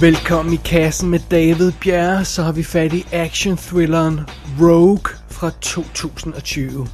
Velkommen 0.00 0.52
i 0.52 0.56
kassen 0.56 1.10
med 1.10 1.20
David 1.30 1.72
Bjerre, 1.80 2.24
så 2.24 2.42
har 2.42 2.52
vi 2.52 2.64
fat 2.64 2.92
i 2.92 3.06
action-thrilleren 3.12 4.20
Rogue 4.60 5.14
fra 5.28 5.50
2020. 5.50 6.86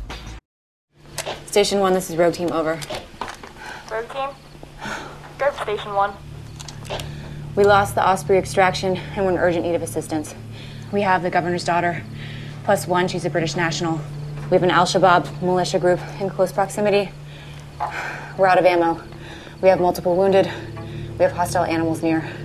Station 1.47 1.87
1, 1.87 1.95
this 1.95 2.11
is 2.11 2.19
Rogue 2.19 2.33
Team, 2.33 2.53
over. 2.53 2.77
Rogue 3.91 4.09
team? 4.13 4.31
Go 5.39 5.45
to 5.45 5.63
station 5.63 5.95
one. 5.95 6.13
We 7.57 7.65
lost 7.65 7.95
the 7.95 8.13
Osprey 8.13 8.39
extraction 8.39 8.97
and 9.17 9.27
we're 9.27 9.33
in 9.33 9.39
urgent 9.39 9.65
need 9.67 9.75
of 9.75 9.83
assistance. 9.83 10.35
We 10.93 11.03
have 11.03 11.23
the 11.23 11.31
governor's 11.31 11.65
daughter, 11.65 12.03
plus 12.65 12.89
one, 12.89 13.09
she's 13.09 13.27
a 13.27 13.31
British 13.31 13.57
national. 13.57 14.01
We 14.51 14.57
have 14.57 14.63
an 14.63 14.71
Al 14.71 14.87
Shabaab 14.87 15.43
militia 15.43 15.79
group 15.79 16.01
in 16.21 16.31
close 16.31 16.53
proximity. 16.55 17.11
We're 18.39 18.49
out 18.49 18.59
of 18.59 18.65
ammo. 18.65 18.99
We 19.61 19.69
have 19.69 19.81
multiple 19.81 20.17
wounded. 20.17 20.47
We 21.19 21.25
have 21.25 21.33
hostile 21.33 21.65
animals 21.65 22.03
near. 22.03 22.44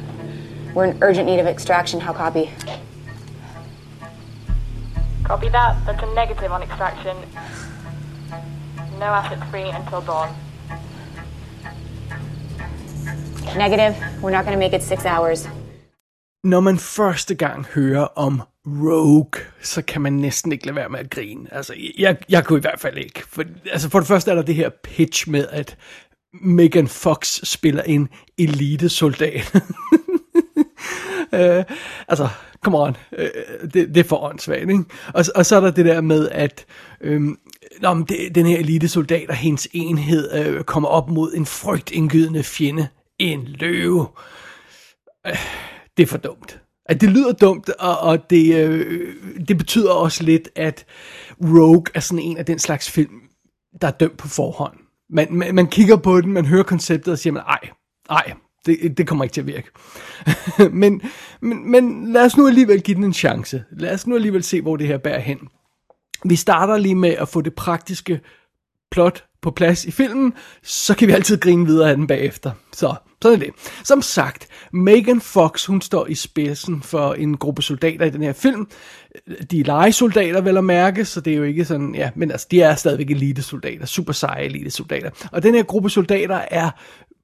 We're 0.79 0.91
in 0.91 1.03
urgent 1.03 1.25
need 1.25 1.39
of 1.39 1.47
extraction. 1.47 1.99
How 1.99 2.13
copy? 2.13 2.49
Copy 5.25 5.49
that. 5.49 5.75
That's 5.85 6.03
a 6.03 6.13
negative 6.15 6.51
on 6.51 6.63
extraction. 6.63 7.17
No 8.99 9.07
assets 9.19 9.43
free 9.51 9.69
until 9.79 10.01
dawn. 10.01 10.29
Negative. 13.57 13.93
We're 14.23 14.31
not 14.31 14.45
going 14.45 14.57
to 14.57 14.59
make 14.65 14.73
it 14.73 14.83
six 14.83 15.05
hours. 15.05 15.49
Når 16.43 16.59
man 16.59 16.77
første 16.77 17.35
gang 17.35 17.65
hører 17.65 18.07
om 18.15 18.41
Rogue, 18.65 19.41
så 19.61 19.81
kan 19.81 20.01
man 20.01 20.13
næsten 20.13 20.51
ikke 20.51 20.65
lade 20.65 20.75
være 20.75 20.89
med 20.89 20.99
at 20.99 21.09
grine. 21.09 21.53
Altså, 21.53 21.73
jeg, 21.97 22.17
jeg 22.29 22.45
kunne 22.45 22.59
i 22.59 22.61
hvert 22.61 22.79
fald 22.79 22.97
ikke. 22.97 23.23
For, 23.27 23.43
altså, 23.71 23.89
for 23.89 23.99
det 23.99 24.07
første 24.07 24.31
er 24.31 24.35
der 24.35 24.41
det 24.41 24.55
her 24.55 24.69
pitch 24.83 25.29
med, 25.29 25.47
at 25.49 25.77
Megan 26.41 26.87
Fox 26.87 27.39
spiller 27.43 27.83
en 27.83 28.09
elitesoldat. 28.37 29.53
øh, 31.33 31.63
altså, 32.07 32.29
come 32.63 32.77
on. 32.77 32.97
Øh, 33.17 33.27
det, 33.61 33.73
det 33.73 33.97
er 33.97 34.03
for 34.03 34.23
åndssvagt, 34.23 34.61
ikke? 34.61 34.83
Og, 35.13 35.25
og 35.35 35.45
så 35.45 35.55
er 35.55 35.59
der 35.59 35.71
det 35.71 35.85
der 35.85 36.01
med, 36.01 36.29
at 36.29 36.65
øh, 37.01 37.21
nå, 37.81 37.93
men 37.93 38.03
det, 38.03 38.35
den 38.35 38.45
her 38.45 38.57
elitesoldat 38.57 39.29
og 39.29 39.35
hendes 39.35 39.67
enhed 39.73 40.33
øh, 40.33 40.63
kommer 40.63 40.89
op 40.89 41.09
mod 41.09 41.33
en 41.33 41.45
frygtindgydende 41.45 42.43
fjende. 42.43 42.87
En 43.19 43.43
løve. 43.43 44.07
Øh, 45.27 45.37
det 45.97 46.03
er 46.03 46.07
for 46.07 46.17
dumt. 46.17 46.61
At 46.85 47.01
det 47.01 47.09
lyder 47.09 47.31
dumt, 47.31 47.69
og, 47.69 47.99
og 47.99 48.29
det, 48.29 48.55
øh, 48.55 49.15
det 49.47 49.57
betyder 49.57 49.91
også 49.91 50.23
lidt, 50.23 50.49
at 50.55 50.85
Rogue 51.41 51.83
er 51.93 51.99
sådan 51.99 52.23
en 52.23 52.37
af 52.37 52.45
den 52.45 52.59
slags 52.59 52.91
film, 52.91 53.21
der 53.81 53.87
er 53.87 53.91
dømt 53.91 54.17
på 54.17 54.27
forhånd. 54.27 54.77
Man, 55.09 55.27
man, 55.31 55.55
man 55.55 55.67
kigger 55.67 55.97
på 55.97 56.21
den, 56.21 56.31
man 56.31 56.45
hører 56.45 56.63
konceptet 56.63 57.11
og 57.11 57.19
siger, 57.19 57.33
man, 57.33 57.43
nej, 58.09 58.33
det, 58.65 58.97
det 58.97 59.07
kommer 59.07 59.23
ikke 59.23 59.33
til 59.33 59.41
at 59.41 59.47
virke. 59.47 59.69
men, 60.81 61.01
men, 61.41 61.71
men 61.71 62.13
lad 62.13 62.25
os 62.25 62.37
nu 62.37 62.47
alligevel 62.47 62.81
give 62.81 62.95
den 62.95 63.03
en 63.03 63.13
chance. 63.13 63.63
Lad 63.71 63.93
os 63.93 64.07
nu 64.07 64.15
alligevel 64.15 64.43
se, 64.43 64.61
hvor 64.61 64.75
det 64.75 64.87
her 64.87 64.97
bærer 64.97 65.19
hen. 65.19 65.39
Vi 66.25 66.35
starter 66.35 66.77
lige 66.77 66.95
med 66.95 67.09
at 67.09 67.29
få 67.29 67.41
det 67.41 67.55
praktiske 67.55 68.19
plot 68.91 69.25
på 69.41 69.51
plads 69.51 69.85
i 69.85 69.91
filmen, 69.91 70.33
så 70.63 70.95
kan 70.95 71.07
vi 71.07 71.13
altid 71.13 71.37
grine 71.37 71.65
videre 71.65 71.89
af 71.89 71.95
den 71.95 72.07
bagefter. 72.07 72.51
Så 72.73 72.95
sådan 73.21 73.41
er 73.41 73.45
det. 73.45 73.53
Som 73.83 74.01
sagt, 74.01 74.47
Megan 74.73 75.21
Fox, 75.21 75.65
hun 75.65 75.81
står 75.81 76.07
i 76.07 76.15
spidsen 76.15 76.81
for 76.81 77.13
en 77.13 77.37
gruppe 77.37 77.61
soldater 77.61 78.05
i 78.05 78.09
den 78.09 78.21
her 78.21 78.33
film. 78.33 78.67
De 79.51 79.59
er 79.59 79.63
legesoldater, 79.63 80.41
vel 80.41 80.57
at 80.57 80.63
mærke, 80.63 81.05
så 81.05 81.21
det 81.21 81.33
er 81.33 81.37
jo 81.37 81.43
ikke 81.43 81.65
sådan, 81.65 81.95
ja, 81.95 82.09
men 82.15 82.31
altså, 82.31 82.47
de 82.51 82.61
er 82.61 82.75
stadigvæk 82.75 83.09
elitesoldater, 83.09 83.85
super 83.85 84.13
seje 84.13 84.43
elitesoldater. 84.43 85.09
Og 85.31 85.43
den 85.43 85.55
her 85.55 85.63
gruppe 85.63 85.89
soldater 85.89 86.41
er 86.51 86.69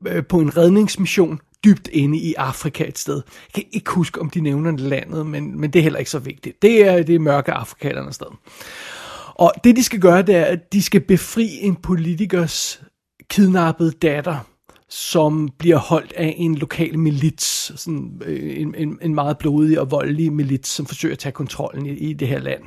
øh, 0.07 0.25
på 0.25 0.39
en 0.39 0.57
redningsmission 0.57 1.39
dybt 1.65 1.87
inde 1.87 2.17
i 2.17 2.33
Afrika 2.33 2.85
et 2.87 2.97
sted. 2.97 3.15
Jeg 3.15 3.53
kan 3.53 3.63
ikke 3.71 3.91
huske, 3.91 4.21
om 4.21 4.29
de 4.29 4.41
nævner 4.41 4.71
landet, 4.71 5.27
men, 5.27 5.59
men 5.59 5.73
det 5.73 5.79
er 5.79 5.83
heller 5.83 5.99
ikke 5.99 6.11
så 6.11 6.19
vigtigt. 6.19 6.61
Det 6.61 6.87
er 6.87 7.03
det 7.03 7.15
er 7.15 7.19
mørke 7.19 7.51
Afrika 7.51 7.87
eller 7.87 8.01
andet 8.01 8.15
sted. 8.15 8.27
Og 9.35 9.53
det 9.63 9.75
de 9.75 9.83
skal 9.83 9.99
gøre, 9.99 10.21
det 10.21 10.35
er, 10.35 10.45
at 10.45 10.73
de 10.73 10.81
skal 10.81 11.01
befri 11.01 11.59
en 11.61 11.75
politikers 11.75 12.81
kidnappede 13.29 13.91
datter, 13.91 14.37
som 14.89 15.49
bliver 15.57 15.77
holdt 15.77 16.13
af 16.13 16.35
en 16.37 16.55
lokal 16.55 16.99
milits, 16.99 17.81
sådan 17.81 18.21
øh, 18.25 18.61
en, 18.61 18.75
en, 18.77 18.99
en 19.01 19.15
meget 19.15 19.37
blodig 19.37 19.79
og 19.79 19.91
voldelig 19.91 20.33
milits, 20.33 20.69
som 20.69 20.85
forsøger 20.85 21.13
at 21.13 21.19
tage 21.19 21.33
kontrollen 21.33 21.85
i, 21.85 21.89
i 21.89 22.13
det 22.13 22.27
her 22.27 22.39
land. 22.39 22.63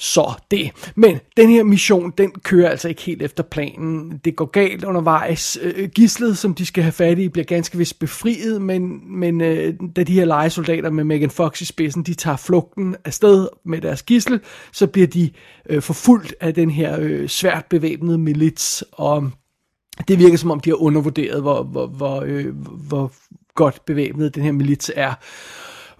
Så 0.00 0.32
det. 0.50 0.70
Men 0.94 1.20
den 1.36 1.48
her 1.48 1.62
mission, 1.62 2.12
den 2.18 2.30
kører 2.30 2.70
altså 2.70 2.88
ikke 2.88 3.02
helt 3.02 3.22
efter 3.22 3.42
planen. 3.42 4.20
Det 4.24 4.36
går 4.36 4.44
galt 4.44 4.84
undervejs. 4.84 5.58
Øh, 5.62 5.88
Gislet, 5.88 6.38
som 6.38 6.54
de 6.54 6.66
skal 6.66 6.82
have 6.82 6.92
fat 6.92 7.18
i, 7.18 7.28
bliver 7.28 7.44
ganske 7.44 7.78
vist 7.78 7.98
befriet, 7.98 8.62
men, 8.62 9.00
men 9.18 9.40
øh, 9.40 9.74
da 9.96 10.02
de 10.02 10.12
her 10.12 10.24
legesoldater 10.24 10.90
med 10.90 11.04
Megan 11.04 11.30
Fox 11.30 11.60
i 11.60 11.64
spidsen, 11.64 12.02
de 12.02 12.14
tager 12.14 12.36
flugten 12.36 12.96
afsted 13.04 13.48
med 13.64 13.80
deres 13.80 14.02
gissel, 14.02 14.40
så 14.72 14.86
bliver 14.86 15.06
de 15.06 15.30
øh, 15.68 15.82
forfulgt 15.82 16.34
af 16.40 16.54
den 16.54 16.70
her 16.70 16.96
øh, 17.00 17.28
svært 17.28 17.64
bevæbnede 17.70 18.18
milits, 18.18 18.84
og 18.92 19.30
det 20.08 20.18
virker 20.18 20.36
som 20.36 20.50
om, 20.50 20.60
de 20.60 20.70
har 20.70 20.82
undervurderet, 20.82 21.40
hvor, 21.40 21.62
hvor, 21.62 21.86
hvor, 21.86 22.22
øh, 22.26 22.46
hvor 22.88 23.12
godt 23.54 23.84
bevæbnet 23.84 24.34
den 24.34 24.42
her 24.42 24.52
milits 24.52 24.90
er 24.96 25.14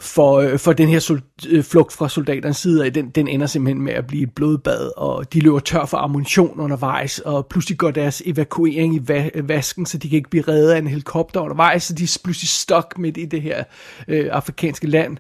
for, 0.01 0.39
øh, 0.39 0.59
for 0.59 0.73
den 0.73 0.89
her 0.89 0.99
sol, 0.99 1.21
øh, 1.49 1.65
flugt 1.65 1.93
fra 1.93 2.09
soldaternes 2.09 2.57
side 2.57 2.85
af, 2.85 2.93
den, 2.93 3.11
den 3.11 3.29
ender 3.29 3.47
simpelthen 3.47 3.83
med 3.85 3.93
at 3.93 4.07
blive 4.07 4.23
et 4.23 4.33
blodbad, 4.35 4.91
og 4.97 5.33
de 5.33 5.41
løber 5.41 5.59
tør 5.59 5.85
for 5.85 5.97
ammunition 5.97 6.61
undervejs, 6.61 7.19
og 7.19 7.47
pludselig 7.47 7.79
går 7.79 7.91
deres 7.91 8.23
evakuering 8.27 8.95
i 8.95 9.01
va- 9.11 9.31
øh, 9.35 9.49
vasken, 9.49 9.87
så 9.87 9.99
de 9.99 10.09
kan 10.09 10.17
ikke 10.17 10.31
blive 10.31 10.45
reddet 10.49 10.71
af 10.71 10.79
en 10.79 10.87
helikopter 10.87 11.41
undervejs, 11.41 11.83
så 11.83 11.95
de 11.95 12.05
er 12.05 12.19
pludselig 12.25 12.49
stok 12.49 12.99
midt 12.99 13.17
i 13.17 13.25
det 13.25 13.43
her 13.43 13.65
øh, 14.09 14.29
afrikanske 14.33 14.87
land. 14.87 15.17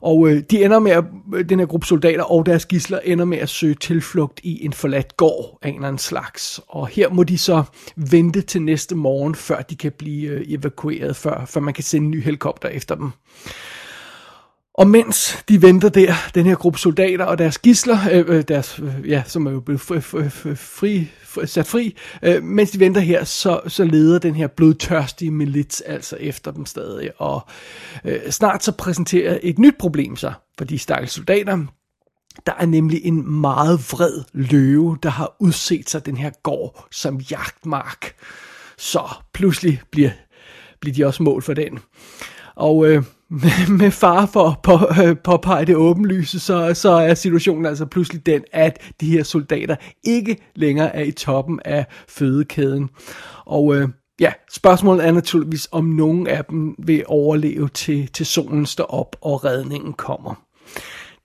Og 0.00 0.28
øh, 0.28 0.42
de 0.50 0.64
ender 0.64 0.78
med 0.78 0.92
at, 0.92 1.04
den 1.48 1.58
her 1.58 1.66
gruppe 1.66 1.86
soldater 1.86 2.22
og 2.22 2.46
deres 2.46 2.66
gisler 2.66 2.98
ender 3.04 3.24
med 3.24 3.38
at 3.38 3.48
søge 3.48 3.74
tilflugt 3.74 4.40
i 4.42 4.64
en 4.64 4.72
forladt 4.72 5.16
gård 5.16 5.58
af 5.62 5.68
en 5.68 5.74
eller 5.74 5.88
anden 5.88 5.98
slags. 5.98 6.60
Og 6.68 6.88
her 6.88 7.08
må 7.08 7.22
de 7.22 7.38
så 7.38 7.62
vente 7.96 8.40
til 8.40 8.62
næste 8.62 8.94
morgen, 8.94 9.34
før 9.34 9.60
de 9.60 9.76
kan 9.76 9.92
blive 9.98 10.30
øh, 10.30 10.44
evakueret, 10.48 11.16
før, 11.16 11.44
før 11.44 11.60
man 11.60 11.74
kan 11.74 11.84
sende 11.84 12.04
en 12.04 12.10
ny 12.10 12.22
helikopter 12.22 12.68
efter 12.68 12.94
dem. 12.94 13.10
Og 14.80 14.88
mens 14.88 15.44
de 15.48 15.62
venter 15.62 15.88
der, 15.88 16.14
den 16.34 16.46
her 16.46 16.54
gruppe 16.54 16.78
soldater 16.78 17.24
og 17.24 17.38
deres 17.38 17.58
gisler, 17.58 17.98
øh, 18.12 18.24
øh, 18.28 18.44
deres, 18.48 18.78
øh, 18.78 19.08
ja, 19.10 19.22
som 19.26 19.46
er 19.46 19.50
jo 19.50 19.60
blevet 19.60 19.80
fri, 19.80 20.00
fri, 20.00 20.28
fri, 20.54 21.46
sat 21.46 21.66
fri, 21.66 21.96
øh, 22.22 22.42
mens 22.42 22.70
de 22.70 22.80
venter 22.80 23.00
her, 23.00 23.24
så, 23.24 23.60
så 23.66 23.84
leder 23.84 24.18
den 24.18 24.34
her 24.34 24.46
blodtørstige 24.46 25.30
milits 25.30 25.80
altså 25.80 26.16
efter 26.20 26.50
dem 26.50 26.66
stadig. 26.66 27.10
Og 27.20 27.40
øh, 28.04 28.30
snart 28.30 28.64
så 28.64 28.72
præsenterer 28.72 29.38
et 29.42 29.58
nyt 29.58 29.74
problem 29.78 30.16
sig 30.16 30.34
for 30.58 30.64
de 30.64 30.78
stakkels 30.78 31.12
soldater. 31.12 31.58
Der 32.46 32.52
er 32.58 32.66
nemlig 32.66 33.00
en 33.04 33.40
meget 33.40 33.92
vred 33.92 34.22
løve, 34.32 34.98
der 35.02 35.10
har 35.10 35.36
udset 35.40 35.90
sig 35.90 36.06
den 36.06 36.16
her 36.16 36.30
gård 36.42 36.86
som 36.90 37.20
jagtmark. 37.30 38.14
Så 38.78 39.02
pludselig 39.32 39.82
bliver, 39.90 40.10
bliver 40.80 40.94
de 40.94 41.06
også 41.06 41.22
mål 41.22 41.42
for 41.42 41.54
den. 41.54 41.78
Og 42.54 42.86
øh, 42.86 43.02
med 43.80 43.90
far 43.90 44.26
for 44.26 44.48
at 44.48 44.56
på, 44.62 45.02
øh, 45.02 45.16
påpege 45.24 45.64
det 45.64 45.76
åbenlyse, 45.76 46.40
så, 46.40 46.74
så 46.74 46.90
er 46.90 47.14
situationen 47.14 47.66
altså 47.66 47.86
pludselig 47.86 48.26
den, 48.26 48.44
at 48.52 48.92
de 49.00 49.10
her 49.10 49.22
soldater 49.22 49.76
ikke 50.04 50.36
længere 50.56 50.96
er 50.96 51.02
i 51.02 51.10
toppen 51.10 51.60
af 51.64 51.86
fødekæden. 52.08 52.90
Og 53.46 53.76
øh, 53.76 53.88
ja, 54.20 54.32
spørgsmålet 54.52 55.06
er 55.06 55.12
naturligvis, 55.12 55.68
om 55.72 55.84
nogen 55.84 56.26
af 56.26 56.44
dem 56.44 56.74
vil 56.78 57.04
overleve 57.06 57.68
til, 57.68 58.08
til 58.08 58.26
solen 58.26 58.66
står 58.66 58.84
op 58.84 59.16
og 59.20 59.44
redningen 59.44 59.92
kommer. 59.92 60.34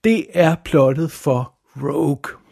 Det 0.04 0.26
er 0.34 0.56
plottet 0.66 1.12
for 1.12 1.54
Rogue. 1.82 2.45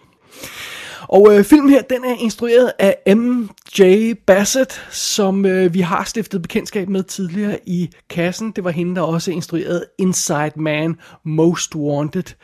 Og 1.13 1.37
øh, 1.37 1.43
filmen 1.43 1.69
her, 1.69 1.81
den 1.81 2.05
er 2.05 2.15
instrueret 2.19 2.71
af 2.79 3.15
M.J. 3.15 4.13
Bassett, 4.27 4.87
som 4.91 5.45
øh, 5.45 5.73
vi 5.73 5.81
har 5.81 6.03
stiftet 6.03 6.41
bekendtskab 6.41 6.89
med 6.89 7.03
tidligere 7.03 7.59
i 7.65 7.89
kassen. 8.09 8.51
Det 8.51 8.63
var 8.63 8.71
hende, 8.71 8.95
der 8.95 9.01
også 9.01 9.31
instruerede 9.31 9.85
Inside 9.97 10.51
Man 10.55 10.95
Most 11.23 11.75
Wanted. 11.75 12.35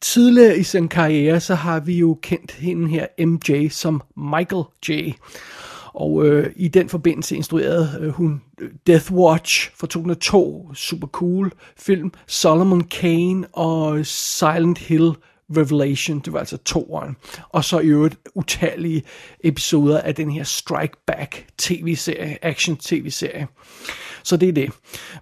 Tidligere 0.00 0.58
i 0.58 0.62
sin 0.62 0.88
karriere, 0.88 1.40
så 1.40 1.54
har 1.54 1.80
vi 1.80 1.98
jo 1.98 2.18
kendt 2.22 2.52
hende 2.52 2.88
her, 2.88 3.06
MJ, 3.26 3.68
som 3.68 4.02
Michael 4.16 4.64
J. 4.88 5.12
Og 5.94 6.26
øh, 6.26 6.52
i 6.56 6.68
den 6.68 6.88
forbindelse 6.88 7.36
instruerede 7.36 7.98
øh, 8.00 8.08
hun 8.08 8.42
øh, 8.60 8.70
Death 8.86 9.12
Watch 9.12 9.70
fra 9.76 9.86
2002, 9.86 10.70
super 10.74 11.06
cool 11.06 11.52
film, 11.76 12.12
Solomon 12.26 12.80
Kane 12.80 13.46
og 13.52 14.06
Silent 14.06 14.78
Hill 14.78 15.12
Revelation, 15.56 16.18
det 16.18 16.32
var 16.32 16.38
altså 16.38 16.56
toeren, 16.56 17.16
og 17.48 17.64
så 17.64 17.78
i 17.78 17.86
øvrigt 17.86 18.16
utallige 18.34 19.02
episoder 19.44 20.00
af 20.00 20.14
den 20.14 20.30
her 20.30 20.44
Strike 20.44 20.96
Back 21.06 21.46
tv-serie, 21.58 22.38
action 22.42 22.76
tv-serie. 22.76 23.46
Så 24.22 24.36
det 24.36 24.48
er 24.48 24.52
det. 24.52 24.70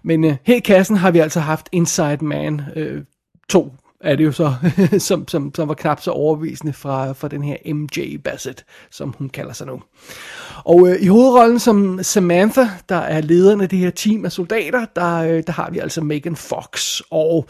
Men 0.03 0.23
øh, 0.23 0.35
her 0.43 0.55
i 0.55 0.59
kassen 0.59 0.95
har 0.95 1.11
vi 1.11 1.19
altså 1.19 1.39
haft 1.39 1.69
Inside 1.71 2.17
Man 2.21 2.61
øh, 2.75 3.03
to 3.49 3.73
er 4.01 4.15
det 4.15 4.25
jo 4.25 4.31
så, 4.31 4.53
som, 5.07 5.27
som, 5.27 5.55
som 5.55 5.67
var 5.67 5.73
knap 5.73 6.01
så 6.01 6.11
overbevisende 6.11 6.73
fra, 6.73 7.11
fra 7.11 7.27
den 7.27 7.43
her 7.43 7.73
MJ 7.73 8.17
Bassett, 8.17 8.65
som 8.91 9.13
hun 9.17 9.29
kalder 9.29 9.53
sig 9.53 9.67
nu. 9.67 9.81
Og 10.63 10.89
øh, 10.89 11.01
i 11.01 11.07
hovedrollen 11.07 11.59
som 11.59 12.03
Samantha, 12.03 12.65
der 12.89 12.95
er 12.95 13.21
lederen 13.21 13.61
af 13.61 13.69
det 13.69 13.79
her 13.79 13.89
team 13.89 14.25
af 14.25 14.31
soldater, 14.31 14.85
der, 14.95 15.15
øh, 15.15 15.43
der 15.47 15.51
har 15.51 15.69
vi 15.69 15.79
altså 15.79 16.01
Megan 16.01 16.35
Fox. 16.35 17.01
Og 17.11 17.45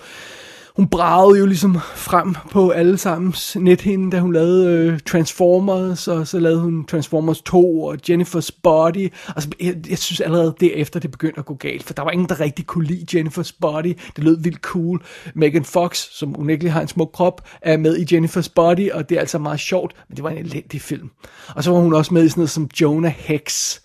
hun 0.78 0.88
bragede 0.88 1.40
jo 1.40 1.46
ligesom 1.46 1.78
frem 1.96 2.36
på 2.52 2.70
alle 2.70 2.98
sammens 2.98 3.56
nethinde, 3.60 4.12
da 4.12 4.20
hun 4.20 4.34
lavede 4.34 4.68
øh, 4.68 5.00
Transformers, 5.00 6.08
og 6.08 6.28
så 6.28 6.40
lavede 6.40 6.60
hun 6.60 6.86
Transformers 6.86 7.42
2 7.42 7.84
og 7.84 7.98
Jennifer's 8.10 8.50
Body. 8.64 9.14
Altså, 9.36 9.50
jeg, 9.62 9.76
jeg 9.90 9.98
synes 9.98 10.22
allerede 10.22 10.56
derefter, 10.60 11.00
det 11.00 11.12
begyndte 11.12 11.40
at 11.40 11.46
gå 11.46 11.54
galt, 11.54 11.84
for 11.84 11.94
der 11.94 12.04
var 12.04 12.12
ingen, 12.12 12.30
der 12.30 12.40
rigtig 12.40 12.66
kunne 12.66 12.86
lide 12.86 13.20
Jennifer's 13.20 13.58
Body. 13.62 13.94
Det 14.16 14.24
lød 14.24 14.42
vildt 14.44 14.62
cool. 14.62 15.02
Megan 15.36 15.66
Fox, 15.66 15.98
som 15.98 16.40
unægteligt 16.40 16.74
har 16.74 16.82
en 16.82 16.88
smuk 16.88 17.10
krop, 17.14 17.48
er 17.62 17.78
med 17.78 17.98
i 17.98 18.16
Jennifer's 18.16 18.52
Body, 18.56 18.92
og 18.92 19.10
det 19.10 19.16
er 19.16 19.20
altså 19.20 19.40
meget 19.40 19.60
sjovt, 19.60 19.96
men 20.10 20.16
det 20.16 20.24
var 20.24 20.30
en 20.30 20.38
elendig 20.38 20.82
film. 20.82 21.10
Og 21.56 21.64
så 21.64 21.72
var 21.72 21.80
hun 21.80 21.94
også 21.94 22.14
med 22.14 22.26
i 22.26 22.30
sådan 22.30 22.40
noget 22.42 22.50
som 22.50 22.70
Jonah 22.82 23.14
Hex, 23.18 23.80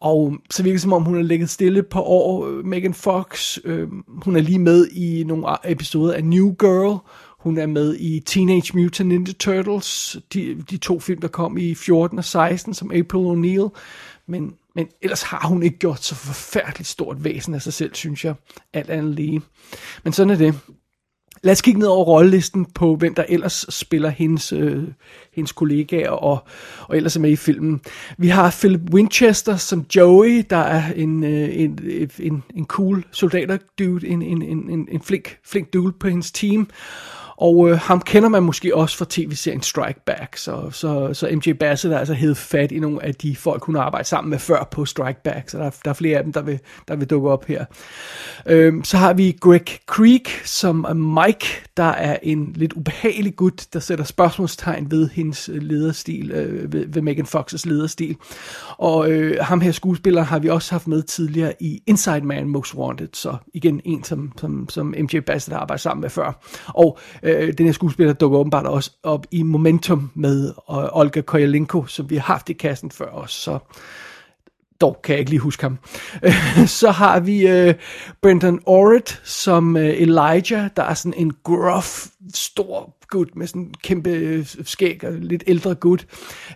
og 0.00 0.36
så 0.50 0.62
virker 0.62 0.74
det 0.74 0.82
som 0.82 0.92
om, 0.92 1.02
hun 1.02 1.14
har 1.14 1.22
ligget 1.22 1.50
stille 1.50 1.82
på 1.82 2.02
år. 2.02 2.46
Øh, 2.46 2.64
Megan 2.64 2.94
Fox, 2.94 3.58
øh, 3.64 3.88
hun 4.08 4.36
er 4.36 4.40
lige 4.40 4.58
med 4.58 4.88
i 4.88 5.24
nogle 5.26 5.46
episoder 5.64 6.14
af 6.14 6.24
New 6.24 6.54
Girl. 6.54 6.98
Hun 7.38 7.58
er 7.58 7.66
med 7.66 7.96
i 7.98 8.20
Teenage 8.20 8.78
Mutant 8.78 9.08
Ninja 9.08 9.32
Turtles, 9.32 10.16
de, 10.32 10.64
de 10.70 10.76
to 10.76 11.00
film, 11.00 11.20
der 11.20 11.28
kom 11.28 11.58
i 11.58 11.74
14 11.74 12.18
og 12.18 12.24
16, 12.24 12.74
som 12.74 12.90
April 12.90 13.26
O'Neil. 13.26 13.68
Men, 14.26 14.54
men 14.74 14.88
ellers 15.02 15.22
har 15.22 15.48
hun 15.48 15.62
ikke 15.62 15.78
gjort 15.78 16.04
så 16.04 16.14
forfærdeligt 16.14 16.88
stort 16.88 17.24
væsen 17.24 17.54
af 17.54 17.62
sig 17.62 17.72
selv, 17.72 17.94
synes 17.94 18.24
jeg, 18.24 18.34
alt 18.72 18.90
andet 18.90 19.14
lige. 19.14 19.42
Men 20.04 20.12
sådan 20.12 20.30
er 20.30 20.36
det. 20.36 20.54
Lad 21.42 21.52
os 21.52 21.60
kigge 21.60 21.80
ned 21.80 21.88
over 21.88 22.04
rollelisten 22.04 22.64
på, 22.64 22.96
hvem 22.96 23.14
der 23.14 23.24
ellers 23.28 23.66
spiller 23.68 24.08
hendes, 24.08 24.52
øh, 24.52 24.82
hendes 25.32 25.52
kollegaer 25.52 26.10
og, 26.10 26.38
og 26.80 26.96
ellers 26.96 27.16
er 27.16 27.20
med 27.20 27.30
i 27.30 27.36
filmen. 27.36 27.80
Vi 28.18 28.28
har 28.28 28.56
Philip 28.60 28.80
Winchester 28.92 29.56
som 29.56 29.86
Joey, 29.96 30.44
der 30.50 30.56
er 30.56 30.92
en, 30.92 31.24
øh, 31.24 31.48
en, 31.52 31.78
en, 32.18 32.42
en 32.54 32.66
cool 32.66 33.04
soldater-dude, 33.12 34.08
en, 34.08 34.22
en, 34.22 34.42
en, 34.42 34.88
en 34.90 35.02
flink, 35.02 35.38
flink 35.44 35.72
dude 35.72 35.92
på 35.92 36.08
hendes 36.08 36.32
team. 36.32 36.68
Og 37.40 37.70
øh, 37.70 37.78
ham 37.78 38.00
kender 38.00 38.28
man 38.28 38.42
måske 38.42 38.76
også 38.76 38.96
fra 38.96 39.06
tv-serien 39.08 39.62
Strike 39.62 40.00
Back, 40.06 40.36
så, 40.36 40.70
så, 40.70 41.14
så 41.14 41.28
MJ 41.32 41.52
Bassett 41.52 41.94
er 41.94 41.98
altså 41.98 42.14
hed 42.14 42.34
fat 42.34 42.72
i 42.72 42.78
nogle 42.78 43.04
af 43.04 43.14
de 43.14 43.36
folk, 43.36 43.64
hun 43.64 43.74
har 43.74 43.82
arbejdet 43.82 44.06
sammen 44.06 44.30
med 44.30 44.38
før 44.38 44.68
på 44.70 44.84
Strike 44.84 45.22
Back, 45.24 45.48
så 45.48 45.58
der, 45.58 45.70
der 45.84 45.90
er 45.90 45.94
flere 45.94 46.18
af 46.18 46.24
dem, 46.24 46.32
der 46.32 46.42
vil, 46.42 46.58
der 46.88 46.96
vil 46.96 47.10
dukke 47.10 47.30
op 47.30 47.44
her. 47.44 47.64
Øhm, 48.46 48.84
så 48.84 48.96
har 48.96 49.12
vi 49.12 49.36
Greg 49.40 49.66
Creek 49.86 50.28
som 50.44 50.96
Mike, 50.96 51.46
der 51.76 51.82
er 51.82 52.16
en 52.22 52.52
lidt 52.54 52.72
ubehagelig 52.72 53.36
gut, 53.36 53.66
der 53.72 53.80
sætter 53.80 54.04
spørgsmålstegn 54.04 54.90
ved 54.90 55.08
hendes 55.08 55.48
øh, 55.48 55.62
lederstil, 55.62 56.30
øh, 56.30 56.72
ved, 56.72 56.86
ved 56.88 57.02
Megan 57.02 57.26
Fox's 57.26 57.62
lederstil. 57.64 58.16
Og 58.78 59.10
øh, 59.10 59.36
ham 59.40 59.60
her 59.60 59.72
skuespiller 59.72 60.22
har 60.22 60.38
vi 60.38 60.48
også 60.48 60.74
haft 60.74 60.88
med 60.88 61.02
tidligere 61.02 61.52
i 61.60 61.82
Inside 61.86 62.20
Man 62.20 62.48
Most 62.48 62.74
Wanted, 62.74 63.08
så 63.12 63.36
igen 63.54 63.80
en, 63.84 64.04
som, 64.04 64.32
som, 64.36 64.68
som 64.68 64.94
MJ 64.98 65.20
Bassett 65.20 65.54
har 65.54 65.60
arbejdet 65.60 65.80
sammen 65.80 66.00
med 66.00 66.10
før. 66.10 66.44
Og 66.66 66.98
øh, 67.22 67.29
øh, 67.36 67.52
den 67.58 67.66
her 67.66 67.72
skuespiller 67.72 68.12
dukker 68.12 68.38
åbenbart 68.38 68.66
også 68.66 68.90
op 69.02 69.26
i 69.30 69.42
Momentum 69.42 70.10
med 70.14 70.52
og 70.56 70.90
Olga 70.92 71.20
Koyalenko, 71.20 71.86
som 71.86 72.10
vi 72.10 72.16
har 72.16 72.22
haft 72.22 72.48
i 72.48 72.52
kassen 72.52 72.90
før 72.90 73.10
os, 73.10 73.32
så 73.32 73.58
dog 74.80 75.00
kan 75.04 75.12
jeg 75.12 75.18
ikke 75.18 75.30
lige 75.30 75.40
huske 75.40 75.62
ham. 75.62 75.78
så 76.80 76.90
har 76.90 77.20
vi 77.20 77.48
øh, 77.48 77.74
Brendan 78.22 78.60
Orrit 78.66 79.20
som 79.24 79.76
øh, 79.76 79.88
Elijah, 79.88 80.70
der 80.76 80.82
er 80.82 80.94
sådan 80.94 81.14
en 81.16 81.32
gruff, 81.44 82.06
stor 82.34 82.96
gut 83.08 83.36
med 83.36 83.46
sådan 83.46 83.62
en 83.62 83.74
kæmpe 83.82 84.10
øh, 84.10 84.46
skæg 84.64 85.04
og 85.04 85.12
lidt 85.12 85.44
ældre 85.46 85.74
gut. 85.74 86.06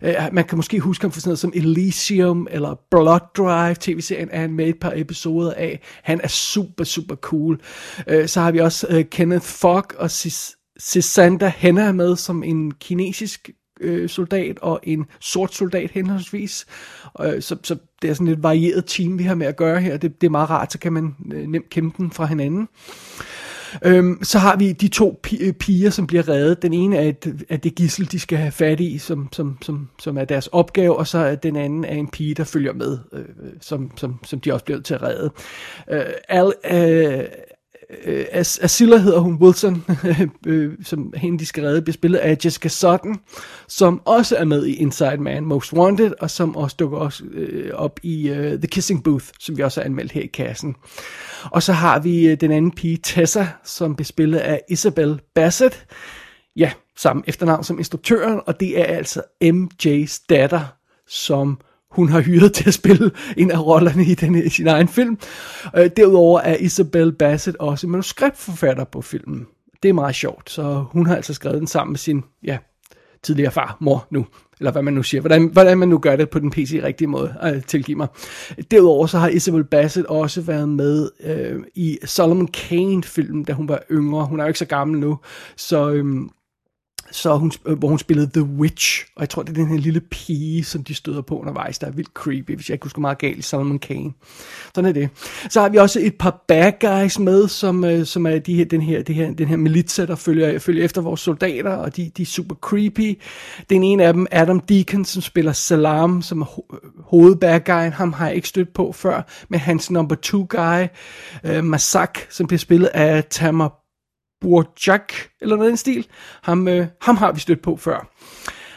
Øh, 0.03 0.15
man 0.33 0.45
kan 0.45 0.59
måske 0.59 0.81
huske 0.81 1.03
ham 1.03 1.13
for 1.13 1.21
sådan 1.21 1.29
noget 1.29 1.39
som 1.39 1.53
Elysium 1.55 2.49
eller 2.51 2.75
Blood 2.91 3.21
Drive, 3.37 3.75
tv-serien 3.81 4.29
er 4.33 4.41
han 4.41 4.53
med 4.53 4.69
et 4.69 4.81
par 4.81 4.93
episoder 4.97 5.55
af. 5.55 5.81
Han 6.03 6.21
er 6.23 6.29
super, 6.29 6.85
super 6.85 7.15
cool. 7.15 7.61
Øh, 8.07 8.29
så 8.29 8.41
har 8.41 8.53
vi 8.53 8.59
også 8.59 8.87
øh, 8.91 9.05
Kenneth 9.05 9.47
Fogg 9.47 9.87
og 9.99 10.11
Cis 10.11 10.57
Sisanda 10.79 11.53
Henna 11.57 11.93
med 11.93 12.17
som 12.17 12.43
en 12.43 12.73
kinesisk 12.75 13.51
øh, 13.81 14.09
soldat 14.09 14.59
og 14.59 14.81
en 14.83 15.07
sort 15.21 15.55
soldat 15.55 15.91
henholdsvis. 15.91 16.67
Øh, 17.21 17.43
så, 17.43 17.57
så 17.63 17.77
det 18.03 18.11
er 18.11 18.15
sådan 18.15 18.29
et 18.29 18.43
varieret 18.43 18.85
team, 18.87 19.19
vi 19.19 19.25
har 19.25 19.35
med 19.35 19.47
at 19.47 19.57
gøre 19.57 19.81
her. 19.81 19.97
Det, 19.97 20.21
det 20.21 20.27
er 20.27 20.31
meget 20.31 20.51
rart, 20.51 20.73
så 20.73 20.79
kan 20.79 20.93
man 20.93 21.15
øh, 21.33 21.47
nemt 21.47 21.71
kæmpe 21.71 22.03
den 22.03 22.11
fra 22.11 22.27
hinanden. 22.27 22.69
Øhm, 23.83 24.19
så 24.23 24.39
har 24.39 24.57
vi 24.57 24.73
de 24.73 24.89
to 24.89 25.21
øh, 25.41 25.53
piger, 25.53 25.91
som 25.91 26.07
bliver 26.07 26.29
reddet. 26.29 26.63
Den 26.63 26.73
ene 26.73 26.97
er, 26.97 27.09
et, 27.09 27.45
er 27.49 27.57
det 27.57 27.75
gissel, 27.75 28.13
de 28.13 28.21
skal 28.21 28.39
have 28.39 28.53
fat 28.53 28.81
i, 28.81 28.99
som, 28.99 29.29
som, 29.33 29.59
som, 29.63 29.89
som 29.99 30.19
er 30.19 30.25
deres 30.25 30.47
opgave, 30.47 30.97
og 30.97 31.07
så 31.07 31.19
er 31.19 31.35
den 31.35 31.57
anden 31.57 31.85
er 31.85 31.95
en 31.95 32.09
pige, 32.09 32.35
der 32.35 32.45
følger 32.45 32.73
med, 32.73 32.99
øh, 33.13 33.21
øh 33.21 33.53
som, 33.61 33.91
som, 33.97 34.19
som 34.25 34.41
de 34.41 34.53
også 34.53 34.65
bliver 34.65 34.81
til 34.81 34.95
at 34.95 35.03
redde. 35.03 35.31
Øh, 35.91 36.05
Al, 36.29 36.53
øh, 36.71 37.25
øh, 38.05 38.25
Asilla 38.33 38.97
hedder 38.97 39.19
hun, 39.19 39.35
Wilson, 39.35 39.85
øh, 40.47 40.73
som 40.85 41.13
hende 41.17 41.39
de 41.39 41.47
skal 41.47 41.65
redde, 41.65 41.83
bliver 41.83 41.95
spillet 41.95 42.19
af 42.19 42.37
Jessica 42.45 42.69
Sutton, 42.69 43.21
som 43.69 44.03
også 44.05 44.37
er 44.37 44.45
med 44.45 44.67
i 44.67 44.75
Inside 44.75 45.17
Man 45.17 45.45
Most 45.45 45.73
Wanted, 45.73 46.13
og 46.21 46.31
som 46.31 46.57
også 46.57 46.77
dukker 46.79 46.99
også, 46.99 47.25
øh, 47.25 47.71
op 47.75 48.01
i 48.03 48.29
øh, 48.29 48.59
The 48.59 48.67
Kissing 48.67 49.05
Booth, 49.05 49.27
som 49.41 49.57
vi 49.57 49.63
også 49.63 49.81
har 49.81 49.85
anmeldt 49.85 50.13
her 50.13 50.23
i 50.23 50.27
kassen. 50.27 50.77
Og 51.51 51.63
så 51.63 51.73
har 51.73 51.99
vi 51.99 52.27
øh, 52.27 52.41
den 52.41 52.51
anden 52.51 52.71
pige, 52.71 52.97
Tessa, 53.03 53.47
som 53.65 53.97
bliver 53.97 54.07
spillet 54.07 54.39
af 54.39 54.61
Isabel 54.71 55.21
Bassett, 55.35 55.87
ja, 56.57 56.73
samme 56.97 57.23
efternavn 57.27 57.65
som 57.65 57.79
instruktøren, 57.79 58.41
og 58.47 58.61
det 58.61 58.81
er 58.81 58.85
altså 58.85 59.23
MJ's 59.45 60.27
datter, 60.29 60.61
som 61.07 61.59
hun 61.95 62.09
har 62.09 62.21
hyret 62.21 62.53
til 62.53 62.69
at 62.69 62.75
spille 62.75 63.11
en 63.37 63.51
af 63.51 63.67
rollerne 63.67 64.05
i, 64.05 64.15
den, 64.15 64.35
i 64.35 64.49
sin 64.49 64.69
egen 64.69 64.89
film. 64.89 65.19
Øh, 65.77 65.91
derudover 65.97 66.41
er 66.41 66.57
Isabel 66.57 67.13
Bassett 67.13 67.57
også 67.57 67.87
manuskriptforfatter 67.87 68.85
på 68.85 69.03
filmen. 69.03 69.47
Det 69.83 69.89
er 69.89 69.93
meget 69.93 70.15
sjovt, 70.15 70.51
så 70.51 70.85
hun 70.91 71.07
har 71.07 71.17
altså 71.17 71.35
skrevet 71.35 71.59
den 71.59 71.67
sammen 71.67 71.93
med 71.93 71.99
sin 71.99 72.25
ja, 72.45 72.59
tidligere 73.23 73.53
far, 73.53 73.77
mor 73.81 74.07
nu, 74.11 74.27
eller 74.61 74.73
hvad 74.73 74.83
man 74.83 74.95
nu 74.95 75.03
siger, 75.03 75.21
hvordan, 75.21 75.49
hvordan 75.53 75.79
man 75.79 75.89
nu 75.89 75.99
gør 75.99 76.17
det 76.17 76.31
på 76.31 76.39
den 76.39 76.51
PC-rigtige 76.51 77.09
måde, 77.09 77.35
øh, 77.45 77.63
tilgiv 77.63 77.97
mig. 77.97 78.09
Derudover 78.71 79.07
så 79.07 79.19
har 79.19 79.29
Isabel 79.29 79.65
Bassett 79.65 80.07
også 80.07 80.41
været 80.41 80.69
med 80.69 81.11
øh, 81.25 81.63
i 81.75 81.99
Solomon 82.05 82.47
Kane-filmen, 82.47 83.45
da 83.45 83.53
hun 83.53 83.69
var 83.69 83.83
yngre. 83.91 84.27
Hun 84.27 84.41
er 84.41 84.45
jo 84.45 84.49
ikke 84.49 84.59
så 84.59 84.65
gammel 84.65 85.01
nu, 85.01 85.19
så... 85.57 85.91
Øh, 85.91 86.05
så 87.15 87.37
hun, 87.37 87.53
øh, 87.67 87.79
hvor 87.79 87.89
hun 87.89 87.99
spillede 87.99 88.31
The 88.35 88.43
Witch, 88.43 89.05
og 89.17 89.21
jeg 89.21 89.29
tror, 89.29 89.43
det 89.43 89.51
er 89.51 89.55
den 89.55 89.69
her 89.69 89.79
lille 89.79 90.01
pige, 90.01 90.65
som 90.65 90.85
de 90.85 90.95
støder 90.95 91.23
på 91.23 91.39
undervejs, 91.39 91.79
der 91.79 91.87
er 91.87 91.91
vildt 91.91 92.11
creepy, 92.15 92.55
hvis 92.55 92.69
jeg 92.69 92.75
ikke 92.75 92.85
husker 92.85 93.01
meget 93.01 93.19
galt, 93.19 93.45
Solomon 93.45 93.79
Kane. 93.79 94.13
Sådan 94.75 94.89
er 94.89 94.93
det. 94.93 95.09
Så 95.51 95.61
har 95.61 95.69
vi 95.69 95.77
også 95.77 96.01
et 96.01 96.15
par 96.19 96.45
bad 96.49 96.73
guys 96.81 97.19
med, 97.19 97.49
som, 97.49 97.85
øh, 97.85 98.07
som 98.07 98.27
er 98.27 98.39
de 98.39 98.55
her, 98.55 98.65
den, 98.65 98.83
her, 98.83 99.03
det 99.03 99.15
her, 99.15 99.33
den 99.33 99.49
her 99.49 99.57
militser, 99.57 100.07
der 100.07 100.17
følger, 100.17 100.59
følger 100.59 100.85
efter 100.85 101.01
vores 101.01 101.21
soldater, 101.21 101.71
og 101.71 101.97
de, 101.97 102.11
de 102.17 102.23
er 102.23 102.27
super 102.27 102.55
creepy. 102.55 103.21
Den 103.71 103.83
ene 103.83 104.05
af 104.05 104.13
dem, 104.13 104.27
Adam 104.31 104.61
Deacon, 104.61 105.05
som 105.05 105.23
spiller 105.23 105.53
Salam, 105.53 106.23
som 106.23 106.41
er 106.43 106.47
ho- 106.47 106.75
øh, 106.75 106.91
hovedbad 107.05 107.61
guyen, 107.61 107.93
ham 107.93 108.13
har 108.13 108.27
jeg 108.27 108.37
ikke 108.37 108.49
stødt 108.49 108.73
på 108.73 108.93
før, 108.93 109.23
men 109.49 109.61
hans 109.61 109.91
number 109.91 110.15
two 110.15 110.47
guy, 110.49 110.87
øh, 111.45 111.65
Masak, 111.65 112.19
som 112.31 112.47
bliver 112.47 112.59
spillet 112.59 112.87
af 112.87 113.25
Tamar 113.31 113.84
Burjak, 114.45 115.13
eller 115.41 115.57
noget 115.57 115.69
i 115.69 115.71
den 115.71 115.77
stil. 115.77 116.07
Ham, 116.43 116.69
øh, 116.69 116.87
ham 117.01 117.17
har 117.17 117.33
vi 117.33 117.41
stødt 117.41 117.63
på 117.63 117.77
før. 117.77 118.11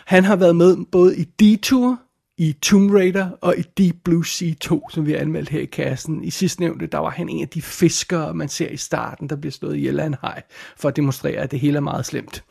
Han 0.05 0.23
har 0.23 0.35
været 0.35 0.55
med 0.55 0.77
både 0.91 1.17
i 1.17 1.23
Detour, 1.23 1.99
i 2.37 2.55
Tomb 2.61 2.91
Raider 2.93 3.29
og 3.41 3.57
i 3.57 3.61
Deep 3.77 3.95
Blue 4.03 4.25
Sea 4.25 4.53
2, 4.61 4.89
som 4.89 5.05
vi 5.05 5.11
har 5.11 5.19
anmeldt 5.19 5.49
her 5.49 5.59
i 5.59 5.65
kassen. 5.65 6.23
I 6.23 6.29
sidste 6.29 6.61
nævnte, 6.61 6.87
der 6.87 6.97
var 6.97 7.09
han 7.09 7.29
en 7.29 7.41
af 7.41 7.49
de 7.49 7.61
fiskere, 7.61 8.33
man 8.33 8.49
ser 8.49 8.69
i 8.69 8.77
starten, 8.77 9.29
der 9.29 9.35
bliver 9.35 9.51
slået 9.51 9.77
i 9.77 9.87
af 9.87 10.17
hej, 10.21 10.41
for 10.77 10.89
at 10.89 10.95
demonstrere, 10.95 11.37
at 11.37 11.51
det 11.51 11.59
hele 11.59 11.77
er 11.77 11.81
meget 11.81 12.05
slemt. 12.05 12.43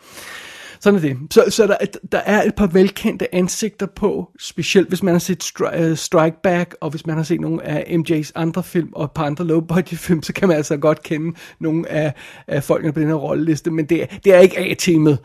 Sådan 0.81 0.97
er 0.97 1.01
det. 1.01 1.17
Så, 1.31 1.45
så 1.49 1.67
der, 1.67 1.77
der 2.13 2.19
er 2.19 2.43
et 2.43 2.55
par 2.55 2.67
velkendte 2.67 3.35
ansigter 3.35 3.87
på, 3.87 4.31
specielt 4.41 4.89
hvis 4.89 5.03
man 5.03 5.15
har 5.15 5.19
set 5.19 5.45
Stri- 5.45 5.91
uh, 5.91 5.97
Strike 5.97 6.37
Back, 6.43 6.77
og 6.81 6.91
hvis 6.91 7.07
man 7.07 7.17
har 7.17 7.23
set 7.23 7.41
nogle 7.41 7.65
af 7.65 7.97
MJ's 7.99 8.31
andre 8.35 8.63
film, 8.63 8.93
og 8.93 9.05
et 9.05 9.11
par 9.11 9.25
andre 9.25 9.45
low-budget 9.45 9.99
film, 9.99 10.23
så 10.23 10.33
kan 10.33 10.49
man 10.49 10.57
altså 10.57 10.77
godt 10.77 11.03
kende 11.03 11.37
nogle 11.61 11.89
af, 11.89 12.15
af 12.49 12.63
folkene 12.65 12.93
på 12.93 13.01
den 13.01 13.09
her 13.09 13.15
rolleliste, 13.15 13.71
men 13.71 13.85
det, 13.85 14.21
det 14.25 14.35
er 14.35 14.39
ikke 14.39 14.59
A-teamet, 14.59 15.19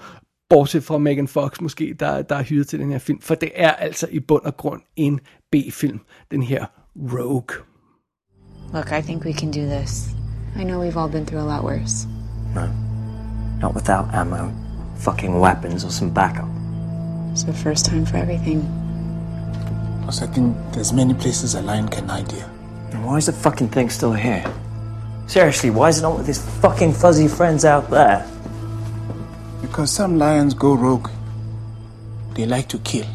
bortset 0.50 0.84
fra 0.84 0.98
Megan 0.98 1.28
Fox 1.28 1.62
måske, 1.62 1.96
der, 2.00 2.22
der 2.22 2.36
er 2.36 2.44
hyret 2.44 2.68
til 2.68 2.80
den 2.80 2.92
her 2.92 3.00
film, 3.00 3.22
for 3.22 3.36
det 3.36 3.52
er 3.56 3.72
altså 3.72 4.08
i 4.12 4.20
bund 4.20 4.44
og 4.44 4.58
grund 4.58 4.82
en 4.96 5.20
B-film, 5.52 6.00
den 6.32 6.44
her 6.44 6.66
Rogue. 6.96 7.66
Look, 8.74 8.92
I 8.92 9.02
think 9.02 9.26
we 9.26 9.34
can 9.34 9.52
do 9.52 9.66
this. 9.78 10.10
I 10.60 10.64
know 10.64 10.80
we've 10.84 10.98
all 10.98 11.12
been 11.12 11.26
through 11.26 11.44
a 11.44 11.56
lot 11.56 11.64
worse. 11.64 12.08
No. 12.56 12.68
Not 13.62 13.76
without 13.76 14.06
ammo 14.14 14.71
fucking 15.02 15.40
weapons 15.40 15.84
or 15.84 15.90
some 15.90 16.10
backup. 16.12 16.48
It's 17.32 17.44
the 17.44 17.54
first 17.54 17.86
time 17.86 18.06
for 18.06 18.18
everything. 18.18 18.62
Plus, 20.04 20.22
I 20.22 20.28
think 20.28 20.56
there's 20.74 20.94
many 20.94 21.14
places 21.14 21.56
a 21.56 21.62
lion 21.62 21.88
can 21.88 22.08
hide 22.08 22.32
here. 22.32 22.50
And 22.92 23.06
why 23.06 23.18
is 23.18 23.26
the 23.26 23.34
fucking 23.34 23.70
thing 23.70 23.90
still 23.90 24.14
here? 24.14 24.46
Seriously, 25.28 25.70
why 25.70 25.90
is 25.90 26.00
it 26.00 26.02
not 26.02 26.18
with 26.18 26.28
his 26.28 26.40
fucking 26.60 26.94
fuzzy 26.94 27.28
friends 27.28 27.66
out 27.66 27.90
there? 27.90 28.28
Because 29.62 29.92
some 29.92 30.18
lions 30.18 30.54
go 30.54 30.76
rogue. 30.76 31.10
They 32.34 32.46
like 32.46 32.68
to 32.70 32.78
kill. 32.80 33.08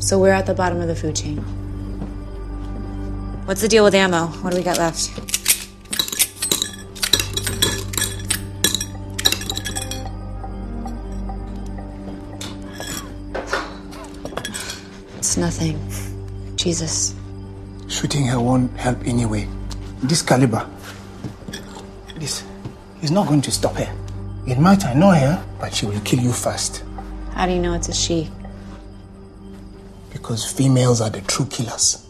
So 0.00 0.18
we're 0.18 0.32
at 0.32 0.46
the 0.46 0.54
bottom 0.54 0.80
of 0.80 0.88
the 0.88 0.96
food 0.96 1.16
chain. 1.16 1.38
What's 3.46 3.60
the 3.60 3.68
deal 3.68 3.84
with 3.84 3.94
ammo? 3.94 4.26
What 4.26 4.50
do 4.50 4.56
we 4.56 4.64
got 4.64 4.78
left? 4.78 5.31
It's 15.32 15.38
nothing. 15.38 15.78
Jesus. 16.56 17.14
Shooting 17.88 18.26
her 18.26 18.38
won't 18.38 18.70
help 18.76 18.98
anyway. 19.06 19.48
This 20.02 20.20
caliber, 20.20 20.68
this 22.18 22.44
is 23.00 23.10
not 23.10 23.28
going 23.28 23.40
to 23.40 23.50
stop 23.50 23.74
her. 23.76 23.90
It 24.46 24.58
might 24.58 24.84
annoy 24.84 25.14
her, 25.14 25.42
but 25.58 25.72
she 25.72 25.86
will 25.86 26.00
kill 26.04 26.20
you 26.20 26.32
first. 26.32 26.84
How 27.34 27.46
do 27.46 27.52
you 27.52 27.62
know 27.62 27.72
it's 27.72 27.88
a 27.88 27.94
she? 27.94 28.28
Because 30.12 30.44
females 30.52 31.00
are 31.00 31.08
the 31.08 31.22
true 31.22 31.46
killers. 31.46 32.06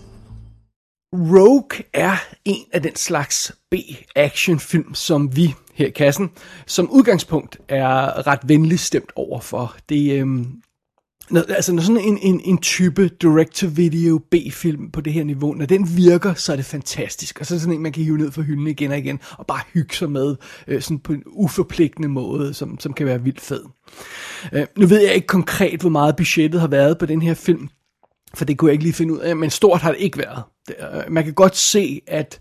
Rogue 1.13 1.85
er 1.95 2.17
en 2.45 2.65
af 2.73 2.83
den 2.83 2.97
slags 2.97 3.53
B-action-film, 3.71 4.95
som 4.95 5.37
vi 5.37 5.55
her 5.75 5.87
i 5.87 5.91
kassen, 5.91 6.31
som 6.67 6.91
udgangspunkt 6.91 7.59
er 7.69 8.27
ret 8.27 8.49
venligt 8.49 8.81
stemt 8.81 9.13
over 9.17 9.41
for. 9.41 9.77
Det, 9.89 10.13
øhm, 10.13 10.63
når, 11.31 11.43
altså 11.49 11.73
når 11.73 11.83
sådan 11.83 12.01
en, 12.01 12.19
en, 12.19 12.41
en 12.45 12.59
type 12.59 13.09
direct-to-video 13.09 14.19
B-film 14.19 14.91
på 14.91 15.01
det 15.01 15.13
her 15.13 15.25
niveau, 15.25 15.55
når 15.55 15.67
den 15.67 15.97
virker, 15.97 16.35
så 16.35 16.53
er 16.53 16.57
det 16.57 16.65
fantastisk. 16.65 17.41
Og 17.41 17.47
så 17.47 17.55
er 17.55 17.57
det 17.57 17.63
sådan 17.63 17.75
en, 17.75 17.83
man 17.83 17.93
kan 17.93 18.05
hive 18.05 18.19
ned 18.19 18.31
fra 18.31 18.43
hylden 18.43 18.67
igen 18.67 18.91
og 18.91 18.99
igen, 18.99 19.21
og 19.39 19.47
bare 19.47 19.61
hygge 19.75 19.95
sig 19.95 20.11
med, 20.11 20.37
øh, 20.67 20.83
sådan 20.83 20.99
på 20.99 21.13
en 21.13 21.23
uforpligtende 21.27 22.09
måde, 22.09 22.55
som, 22.55 22.81
som 22.81 22.93
kan 22.93 23.07
være 23.07 23.23
vildt 23.23 23.41
fed. 23.41 23.63
Øh, 24.53 24.67
nu 24.79 24.87
ved 24.87 25.01
jeg 25.01 25.15
ikke 25.15 25.27
konkret, 25.27 25.81
hvor 25.81 25.91
meget 25.91 26.17
budgettet 26.17 26.61
har 26.61 26.69
været 26.69 26.99
på 26.99 27.07
den 27.07 27.23
her 27.23 27.35
film, 27.35 27.69
for 28.35 28.45
det 28.45 28.59
kunne 28.59 28.69
jeg 28.69 28.73
ikke 28.73 28.85
lige 28.85 28.95
finde 28.95 29.15
ud 29.15 29.19
af, 29.19 29.37
men 29.37 29.51
stort 29.51 29.81
har 29.81 29.93
det 29.93 30.01
ikke 30.01 30.19
været. 30.19 30.43
Det, 30.69 30.75
øh, 30.95 31.13
man 31.13 31.25
kan 31.25 31.35
godt 31.35 31.57
se, 31.57 32.01
at, 32.07 32.41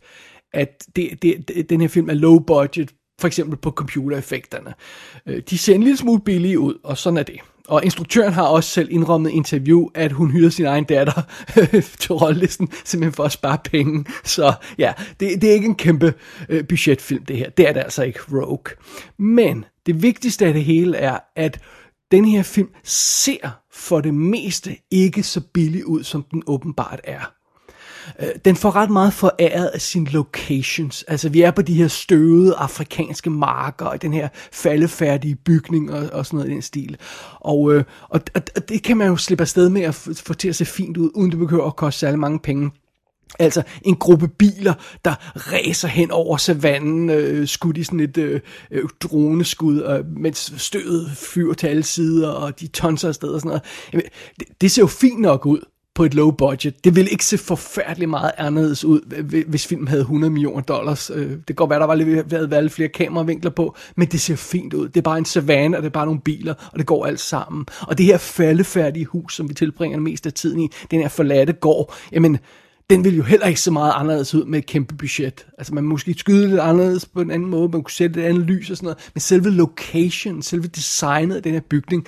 at 0.53 0.83
det, 0.95 1.09
det, 1.21 1.47
det, 1.47 1.69
den 1.69 1.81
her 1.81 1.87
film 1.87 2.09
er 2.09 2.13
low 2.13 2.39
budget, 2.39 2.91
for 3.19 3.27
eksempel 3.27 3.57
på 3.57 3.71
computereffekterne. 3.71 4.73
Øh, 5.25 5.41
de 5.49 5.57
ser 5.57 5.75
en 5.75 5.83
lille 5.83 5.97
smule 5.97 6.21
billige 6.21 6.59
ud, 6.59 6.79
og 6.83 6.97
sådan 6.97 7.17
er 7.17 7.23
det. 7.23 7.39
Og 7.71 7.85
instruktøren 7.85 8.33
har 8.33 8.43
også 8.43 8.69
selv 8.69 8.87
indrømmet 8.91 9.29
i 9.29 9.33
interview, 9.33 9.87
at 9.95 10.11
hun 10.11 10.31
hyrede 10.31 10.51
sin 10.51 10.65
egen 10.65 10.83
datter 10.83 11.21
til 12.01 12.13
rollelisten, 12.13 12.69
simpelthen 12.83 13.13
for 13.13 13.23
at 13.23 13.31
spare 13.31 13.57
penge. 13.71 14.05
Så 14.23 14.53
ja, 14.77 14.93
det, 15.19 15.41
det 15.41 15.49
er 15.49 15.53
ikke 15.53 15.65
en 15.65 15.75
kæmpe 15.75 16.13
øh, 16.49 16.67
budgetfilm 16.67 17.25
det 17.25 17.37
her. 17.37 17.49
Det 17.49 17.69
er 17.69 17.73
det 17.73 17.79
altså 17.79 18.03
ikke 18.03 18.19
Rogue. 18.31 18.75
Men 19.17 19.65
det 19.85 20.03
vigtigste 20.03 20.45
af 20.45 20.53
det 20.53 20.63
hele 20.63 20.97
er, 20.97 21.19
at 21.35 21.59
den 22.11 22.25
her 22.25 22.43
film 22.43 22.69
ser 22.83 23.49
for 23.73 24.01
det 24.01 24.13
meste 24.13 24.77
ikke 24.91 25.23
så 25.23 25.41
billig 25.53 25.87
ud, 25.87 26.03
som 26.03 26.25
den 26.31 26.43
åbenbart 26.47 27.01
er. 27.03 27.40
Øh, 28.19 28.27
Den 28.45 28.55
får 28.55 28.75
ret 28.75 28.89
meget 28.89 29.13
foræret 29.13 29.67
af 29.67 29.81
sine 29.81 30.09
locations. 30.09 31.03
Altså, 31.03 31.29
vi 31.29 31.41
er 31.41 31.51
på 31.51 31.61
de 31.61 31.73
her 31.73 31.87
støvede 31.87 32.55
afrikanske 32.55 33.29
marker, 33.29 33.85
og 33.85 34.01
den 34.01 34.13
her 34.13 34.27
faldefærdige 34.51 35.35
bygning 35.35 35.93
og, 35.93 36.09
og 36.13 36.25
sådan 36.25 36.37
noget 36.37 36.51
i 36.51 36.53
den 36.53 36.61
stil. 36.61 36.97
Og, 37.39 37.73
øh, 37.73 37.83
og, 38.09 38.21
og 38.35 38.69
det 38.69 38.83
kan 38.83 38.97
man 38.97 39.07
jo 39.07 39.17
slippe 39.17 39.41
afsted 39.41 39.69
med 39.69 39.81
at 39.81 39.95
få 39.95 40.33
til 40.33 40.49
at 40.49 40.55
se 40.55 40.65
fint 40.65 40.97
ud, 40.97 41.09
uden 41.15 41.31
det 41.31 41.39
behøver 41.39 41.67
at 41.67 41.75
koste 41.75 41.99
særlig 41.99 42.19
mange 42.19 42.39
penge. 42.39 42.71
Altså 43.39 43.63
en 43.85 43.95
gruppe 43.95 44.27
biler, 44.27 44.73
der 45.05 45.15
ræser 45.35 45.87
hen 45.87 46.11
over 46.11 46.37
savannen, 46.37 47.09
øh, 47.09 47.47
skudt 47.47 47.77
i 47.77 47.83
sådan 47.83 47.99
et 47.99 48.17
øh, 48.17 48.41
øh, 48.71 48.83
droneskud, 49.01 49.79
og, 49.79 50.05
mens 50.17 50.53
stødet 50.57 51.11
fyrer 51.15 51.53
til 51.53 51.67
alle 51.67 51.83
sider, 51.83 52.29
og 52.29 52.59
de 52.59 52.67
tonser 52.67 53.07
afsted 53.07 53.29
og 53.29 53.39
sådan 53.39 53.47
noget. 53.47 53.61
Jamen, 53.93 54.05
det, 54.39 54.47
det 54.61 54.71
ser 54.71 54.81
jo 54.81 54.87
fint 54.87 55.21
nok 55.21 55.45
ud 55.45 55.59
på 56.01 56.05
et 56.05 56.13
low 56.13 56.31
budget. 56.31 56.83
Det 56.83 56.95
ville 56.95 57.11
ikke 57.11 57.25
se 57.25 57.37
forfærdeligt 57.37 58.09
meget 58.09 58.31
anderledes 58.37 58.85
ud, 58.85 59.01
hvis 59.47 59.67
filmen 59.67 59.87
havde 59.87 60.01
100 60.01 60.33
millioner 60.33 60.61
dollars. 60.61 61.11
Øh, 61.15 61.29
det 61.29 61.45
kan 61.45 61.55
godt 61.55 61.69
være, 61.69 61.79
der 61.79 61.85
var 61.85 61.95
lidt, 61.95 62.31
været 62.31 62.51
valgt 62.51 62.73
flere 62.73 62.89
kameravinkler 62.89 63.51
på, 63.51 63.75
men 63.95 64.07
det 64.07 64.21
ser 64.21 64.35
fint 64.35 64.73
ud. 64.73 64.87
Det 64.87 64.97
er 64.97 65.01
bare 65.01 65.17
en 65.17 65.25
savanne, 65.25 65.77
og 65.77 65.83
det 65.83 65.89
er 65.89 65.91
bare 65.93 66.05
nogle 66.05 66.21
biler, 66.21 66.53
og 66.73 66.79
det 66.79 66.85
går 66.85 67.05
alt 67.05 67.19
sammen. 67.19 67.65
Og 67.81 67.97
det 67.97 68.05
her 68.05 68.17
faldefærdige 68.17 69.05
hus, 69.05 69.35
som 69.35 69.49
vi 69.49 69.53
tilbringer 69.53 69.97
det 69.97 70.03
meste 70.03 70.27
af 70.27 70.33
tiden 70.33 70.59
i, 70.59 70.69
den 70.91 71.01
her 71.01 71.09
forladte 71.09 71.53
gård, 71.53 71.93
jamen, 72.11 72.37
den 72.89 73.03
vil 73.03 73.15
jo 73.15 73.23
heller 73.23 73.47
ikke 73.47 73.61
se 73.61 73.71
meget 73.71 73.93
anderledes 73.95 74.35
ud 74.35 74.45
med 74.45 74.59
et 74.59 74.65
kæmpe 74.65 74.95
budget. 74.95 75.45
Altså 75.57 75.73
man 75.73 75.83
måske 75.83 76.13
skyde 76.17 76.47
lidt 76.47 76.59
anderledes 76.59 77.05
på 77.05 77.21
en 77.21 77.31
anden 77.31 77.49
måde, 77.49 77.69
man 77.69 77.83
kunne 77.83 77.91
sætte 77.91 78.21
et 78.21 78.25
andet 78.25 78.43
lys 78.43 78.69
og 78.69 78.77
sådan 78.77 78.85
noget, 78.85 79.09
men 79.13 79.21
selve 79.21 79.51
location, 79.51 80.41
selve 80.41 80.67
designet 80.67 81.35
af 81.35 81.43
den 81.43 81.53
her 81.53 81.61
bygning, 81.69 82.07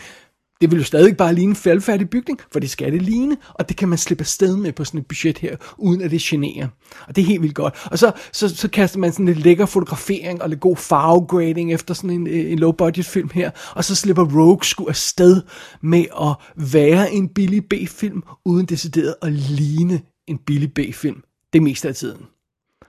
det 0.64 0.72
vil 0.72 0.78
jo 0.78 0.84
stadig 0.84 1.18
bare 1.18 1.34
ligne 1.34 1.50
en 1.50 1.56
faldfærdig 1.56 2.10
bygning, 2.10 2.40
for 2.52 2.60
det 2.60 2.70
skal 2.70 2.92
det 2.92 3.02
ligne, 3.02 3.38
og 3.54 3.70
det 3.70 3.78
kan 3.78 3.90
man 3.90 3.98
slippe 3.98 4.22
afsted 4.22 4.58
med 4.58 4.72
på 4.72 4.84
sådan 4.84 5.00
et 5.00 5.08
budget 5.08 5.38
her, 5.38 5.56
uden 5.78 6.02
at 6.02 6.12
det 6.12 6.22
generer. 6.22 6.68
Og 7.08 7.16
det 7.16 7.22
er 7.22 7.26
helt 7.26 7.42
vildt 7.42 7.56
godt. 7.56 7.88
Og 7.92 8.00
så, 8.00 8.12
så, 8.32 8.56
så 8.56 8.68
kaster 8.68 9.00
man 9.00 9.12
sådan 9.12 9.26
lidt 9.26 9.40
lækker 9.40 9.66
fotografering 9.66 10.42
og 10.42 10.50
lidt 10.50 10.60
god 10.60 10.78
farvegrading 10.78 11.74
efter 11.74 11.94
sådan 11.94 12.10
en, 12.10 12.28
øh, 12.28 12.52
en 12.52 12.60
low 12.60 12.72
budget 12.72 13.06
film 13.06 13.30
her, 13.34 13.52
og 13.76 13.86
så 13.86 13.96
slipper 13.96 14.24
Rogue 14.24 14.64
sgu 14.64 14.88
afsted 14.88 15.42
med 15.82 16.06
at 16.22 16.64
være 16.72 17.12
en 17.12 17.30
billig 17.30 17.66
B-film, 17.66 18.24
uden 18.46 18.66
decideret 18.66 19.16
at 19.22 19.32
ligne 19.34 20.02
en 20.28 20.38
billig 20.38 20.74
B-film 20.74 21.24
det 21.54 21.64
meste 21.64 21.88
af 21.88 21.96
tiden. 21.96 22.26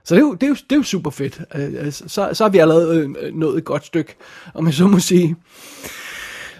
Så 0.03 0.15
det 0.15 0.21
er 0.21 0.25
jo, 0.25 0.33
det 0.33 0.43
er 0.43 0.47
jo, 0.47 0.55
det 0.55 0.71
er 0.71 0.75
jo 0.75 0.83
super 0.83 1.09
fedt. 1.09 1.41
Øh, 1.55 1.73
øh, 1.85 1.91
så, 1.91 2.29
så 2.33 2.43
har 2.43 2.49
vi 2.49 2.57
allerede 2.57 3.07
nået 3.33 3.57
et 3.57 3.65
godt 3.65 3.85
stykke, 3.85 4.15
om 4.53 4.63
man 4.63 4.73
så 4.73 4.87
må 4.87 4.99
sige. 4.99 5.35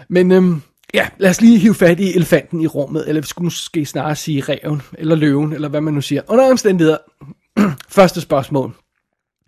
Men 0.08 0.32
øhm, 0.32 0.62
ja, 0.94 1.08
lad 1.18 1.30
os 1.30 1.40
lige 1.40 1.58
hive 1.58 1.74
fat 1.74 2.00
i 2.00 2.16
elefanten 2.16 2.60
i 2.60 2.66
rummet, 2.66 3.08
eller 3.08 3.22
vi 3.22 3.26
skulle 3.26 3.46
måske 3.46 3.86
snarere 3.86 4.16
sige 4.16 4.40
reven, 4.40 4.82
eller 4.98 5.16
løven, 5.16 5.52
eller 5.52 5.68
hvad 5.68 5.80
man 5.80 5.94
nu 5.94 6.00
siger. 6.00 6.22
Under 6.28 6.50
omstændigheder, 6.50 6.98
første 7.88 8.20
spørgsmål. 8.20 8.74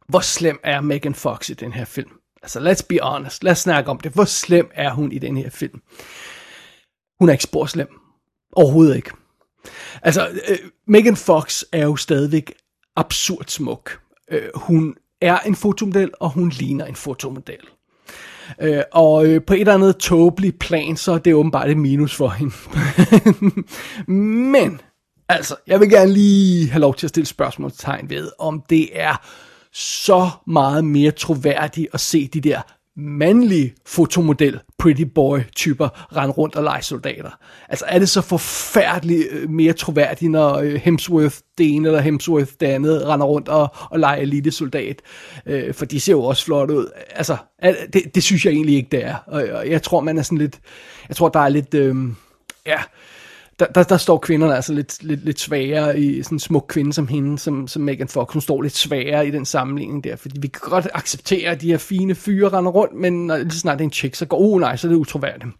Hvor 0.09 0.21
slem 0.21 0.61
er 0.65 0.81
Megan 0.81 1.15
Fox 1.15 1.51
i 1.51 1.55
den 1.55 1.73
her 1.73 1.85
film? 1.85 2.11
Altså, 2.43 2.61
let's 2.61 2.87
be 2.89 2.99
honest. 3.03 3.45
Lad 3.45 3.53
os 3.53 3.59
snakke 3.59 3.91
om 3.91 4.01
det. 4.01 4.13
Hvor 4.13 4.25
slem 4.25 4.71
er 4.75 4.91
hun 4.91 5.13
i 5.13 5.19
den 5.19 5.37
her 5.37 5.51
film? 5.51 5.83
Hun 7.21 7.29
er 7.29 7.33
ikke 7.33 7.45
spor 7.45 7.67
slem. 7.67 7.89
Overhovedet 8.53 8.97
ikke. 8.97 9.11
Altså, 10.03 10.29
øh, 10.49 10.59
Megan 10.87 11.17
Fox 11.17 11.63
er 11.73 11.85
jo 11.85 11.97
stadigvæk 11.97 12.55
absurd 12.97 13.45
smuk. 13.49 14.01
Øh, 14.31 14.49
hun 14.55 14.97
er 15.21 15.39
en 15.39 15.55
fotomodel, 15.55 16.11
og 16.21 16.31
hun 16.31 16.49
ligner 16.49 16.87
en 16.87 16.97
fotomodel. 16.97 17.61
Øh, 18.61 18.83
og 18.93 19.27
øh, 19.27 19.43
på 19.43 19.55
et 19.55 19.61
eller 19.61 19.75
andet 19.75 19.97
tåbeligt 19.97 20.59
plan, 20.59 20.97
så 20.97 21.13
er 21.13 21.19
det 21.19 21.35
åbenbart 21.35 21.71
et 21.71 21.77
minus 21.77 22.15
for 22.15 22.29
hende. 22.29 22.55
Men, 24.53 24.81
altså, 25.29 25.57
jeg 25.67 25.81
vil 25.81 25.91
gerne 25.91 26.13
lige 26.13 26.71
have 26.71 26.81
lov 26.81 26.95
til 26.95 27.07
at 27.07 27.11
stille 27.11 27.27
spørgsmålstegn 27.27 28.11
ved, 28.11 28.31
om 28.39 28.63
det 28.71 28.89
er 28.93 29.27
så 29.73 30.31
meget 30.47 30.85
mere 30.85 31.11
troværdigt 31.11 31.89
at 31.93 32.01
se 32.01 32.27
de 32.27 32.41
der 32.41 32.61
mandlige 32.99 33.75
fotomodel 33.87 34.61
pretty 34.79 35.03
boy 35.03 35.41
typer 35.57 36.17
rende 36.17 36.35
rundt 36.35 36.57
og 36.57 36.63
lege 36.63 36.83
soldater. 36.83 37.31
Altså 37.69 37.85
er 37.89 37.99
det 37.99 38.09
så 38.09 38.21
forfærdeligt 38.21 39.29
øh, 39.31 39.51
mere 39.51 39.73
troværdigt, 39.73 40.31
når 40.31 40.57
øh, 40.57 40.75
Hemsworth 40.75 41.37
det 41.59 41.75
ene 41.75 41.89
eller 41.89 42.01
Hemsworth 42.01 42.53
det 42.61 42.67
andet 42.67 43.07
render 43.07 43.27
rundt 43.27 43.49
og, 43.49 43.69
og 43.91 43.99
leger 43.99 44.23
elite 44.23 44.51
soldat. 44.51 45.03
Øh, 45.47 45.75
for 45.75 45.85
de 45.85 46.01
ser 46.01 46.13
jo 46.13 46.23
også 46.23 46.45
flot 46.45 46.71
ud. 46.71 46.87
Altså 47.11 47.37
er, 47.59 47.75
det, 47.93 48.15
det 48.15 48.23
synes 48.23 48.45
jeg 48.45 48.53
egentlig 48.53 48.77
ikke 48.77 48.89
det 48.93 49.05
er. 49.05 49.17
Og, 49.27 49.43
og 49.53 49.71
jeg 49.71 49.83
tror 49.83 50.01
man 50.01 50.19
er 50.19 50.23
sådan 50.23 50.39
lidt, 50.39 50.61
jeg 51.09 51.17
tror 51.17 51.29
der 51.29 51.41
er 51.41 51.49
lidt, 51.49 51.75
øh, 51.75 51.97
ja, 52.67 52.79
der, 53.59 53.67
der, 53.67 53.83
der 53.83 53.97
står 53.97 54.19
kvinderne 54.19 54.57
altså 54.57 54.73
lidt, 54.73 55.03
lidt, 55.03 55.25
lidt 55.25 55.41
svagere 55.41 56.01
i 56.01 56.23
sådan 56.23 56.37
en 56.37 56.41
smuk 56.41 56.65
kvinde 56.69 56.93
som 56.93 57.09
hende, 57.09 57.39
som, 57.39 57.69
som 57.69 57.83
Megan 57.83 58.09
Fox. 58.09 58.33
Hun 58.33 58.43
står 58.43 58.63
lidt 58.63 58.77
svagere 58.77 59.29
i 59.29 59.31
den 59.31 59.45
sammenligning 59.45 60.05
der, 60.05 60.17
fordi 60.17 60.39
vi 60.41 60.49
kan 60.49 60.61
godt 60.61 60.89
acceptere, 60.95 61.51
at 61.51 61.61
de 61.61 61.71
her 61.71 61.79
fine 61.79 62.15
fyre 62.15 62.49
render 62.49 62.71
rundt, 62.71 62.95
men 62.95 63.27
når 63.27 63.37
lige 63.37 63.51
snart 63.51 63.79
det 63.79 63.85
er 63.85 63.89
en 63.89 63.93
chick, 63.93 64.15
så 64.15 64.27
går, 64.27 64.41
oh 64.41 64.61
nej, 64.61 64.77
så 64.77 64.87
er 64.87 64.89
det 64.89 64.97
utroværdigt. 64.97 65.53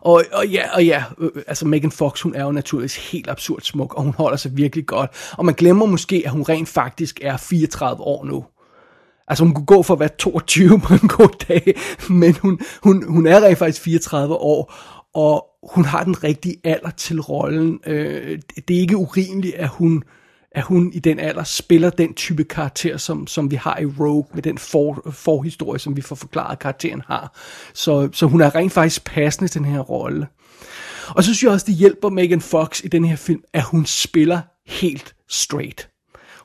Og, 0.00 0.24
og 0.32 0.46
ja, 0.46 0.74
og 0.74 0.84
ja, 0.84 1.04
øh, 1.18 1.30
øh 1.34 1.42
altså 1.46 1.66
Megan 1.66 1.90
Fox, 1.90 2.20
hun 2.20 2.34
er 2.34 2.44
jo 2.44 2.52
naturligvis 2.52 3.10
helt 3.10 3.30
absurd 3.30 3.60
smuk, 3.60 3.94
og 3.94 4.02
hun 4.02 4.12
holder 4.12 4.36
sig 4.36 4.56
virkelig 4.56 4.86
godt. 4.86 5.10
Og 5.38 5.44
man 5.44 5.54
glemmer 5.54 5.86
måske, 5.86 6.22
at 6.24 6.30
hun 6.30 6.42
rent 6.42 6.68
faktisk 6.68 7.18
er 7.22 7.36
34 7.36 8.02
år 8.02 8.24
nu. 8.24 8.44
Altså 9.28 9.44
hun 9.44 9.54
kunne 9.54 9.66
gå 9.66 9.82
for 9.82 9.94
at 9.94 10.00
være 10.00 10.08
22 10.08 10.80
på 10.80 10.94
en 10.94 11.08
god 11.08 11.44
dag, 11.48 11.74
men 12.20 12.36
hun, 12.36 12.60
hun, 12.82 13.04
hun 13.08 13.26
er 13.26 13.40
rent 13.40 13.58
faktisk 13.58 13.82
34 13.82 14.34
år, 14.34 14.74
og 15.14 15.46
hun 15.62 15.84
har 15.84 16.04
den 16.04 16.24
rigtige 16.24 16.56
alder 16.64 16.90
til 16.90 17.20
rollen. 17.20 17.80
Øh, 17.86 18.38
det 18.68 18.76
er 18.76 18.80
ikke 18.80 18.96
urimeligt, 18.96 19.54
at 19.54 19.68
hun, 19.68 20.04
at 20.52 20.62
hun 20.62 20.92
i 20.92 20.98
den 20.98 21.18
alder 21.18 21.44
spiller 21.44 21.90
den 21.90 22.14
type 22.14 22.44
karakter, 22.44 22.96
som, 22.96 23.26
som 23.26 23.50
vi 23.50 23.56
har 23.56 23.78
i 23.78 23.86
Rogue, 23.86 24.26
med 24.34 24.42
den 24.42 24.58
for, 24.58 25.10
forhistorie, 25.10 25.78
som 25.78 25.96
vi 25.96 26.00
får 26.00 26.16
forklaret, 26.16 26.52
at 26.52 26.58
karakteren 26.58 27.02
har. 27.06 27.36
Så, 27.74 28.08
så 28.12 28.26
hun 28.26 28.40
er 28.40 28.54
rent 28.54 28.72
faktisk 28.72 29.04
passende 29.04 29.48
til 29.48 29.60
den 29.60 29.68
her 29.68 29.80
rolle. 29.80 30.26
Og 31.08 31.24
så 31.24 31.34
synes 31.34 31.42
jeg 31.42 31.50
også, 31.50 31.66
det 31.66 31.74
hjælper 31.74 32.08
Megan 32.08 32.40
Fox 32.40 32.84
i 32.84 32.88
den 32.88 33.04
her 33.04 33.16
film, 33.16 33.42
at 33.52 33.62
hun 33.62 33.86
spiller 33.86 34.40
helt 34.66 35.14
straight. 35.28 35.88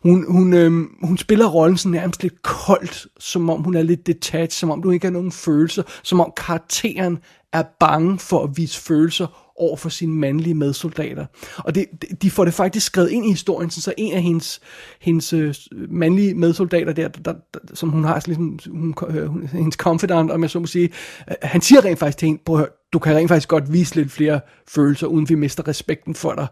Hun, 0.04 0.26
hun, 0.32 0.54
øh, 0.54 0.72
hun 1.04 1.18
spiller 1.18 1.46
rollen 1.48 1.78
sådan 1.78 1.92
nærmest 1.92 2.24
lidt 2.24 2.42
koldt, 2.42 3.08
som 3.20 3.50
om 3.50 3.64
hun 3.64 3.76
er 3.76 3.82
lidt 3.82 4.08
detached, 4.08 4.50
som 4.50 4.72
om 4.72 4.82
du 4.82 4.92
ikke 4.92 5.06
har 5.06 5.12
nogen 5.12 5.32
følelser, 5.32 5.84
som 6.04 6.20
om 6.20 6.34
karakteren 6.38 7.18
er 7.54 7.64
bange 7.80 8.20
for 8.20 8.44
at 8.44 8.50
vise 8.58 8.80
følelser 8.80 9.48
over 9.58 9.78
for 9.78 9.90
sine 9.90 10.14
mandlige 10.14 10.54
medsoldater. 10.54 11.26
Og 11.58 11.76
det, 11.76 11.86
de 12.22 12.32
får 12.32 12.46
det 12.46 12.54
faktisk 12.54 12.86
skrevet 12.86 13.10
ind 13.10 13.26
i 13.26 13.30
historien, 13.30 13.70
så 13.70 13.94
en 13.98 14.14
af 14.14 14.22
hendes, 14.22 14.62
hendes 15.02 15.34
øh, 15.34 15.56
mandlige 15.90 16.34
medsoldater 16.34 16.94
der, 16.94 17.08
der, 17.08 17.34
der, 17.54 17.60
som 17.74 17.90
hun 17.90 18.04
har, 18.04 18.24
ligesom, 18.26 18.60
hun, 18.72 18.94
hun, 19.28 19.48
hendes 19.48 19.76
confidant, 19.76 20.32
om 20.32 20.42
jeg 20.42 20.50
så 20.50 20.60
må 20.60 20.66
sige, 20.66 20.90
øh, 21.30 21.36
han 21.42 21.62
siger 21.62 21.86
rent 21.86 22.00
faktisk 22.00 22.18
til 22.18 22.26
hende, 22.26 22.42
prøv 22.46 22.56
at 22.56 22.60
høre, 22.60 22.70
du 22.94 23.00
kan 23.00 23.16
rent 23.16 23.30
faktisk 23.30 23.50
godt 23.50 23.74
vise 23.74 23.96
lidt 23.96 24.12
flere 24.12 24.40
følelser, 24.68 25.08
uden 25.08 25.30
vi 25.30 25.36
mister 25.36 25.68
respekten 25.68 26.16
for 26.16 26.34
dig. 26.34 26.48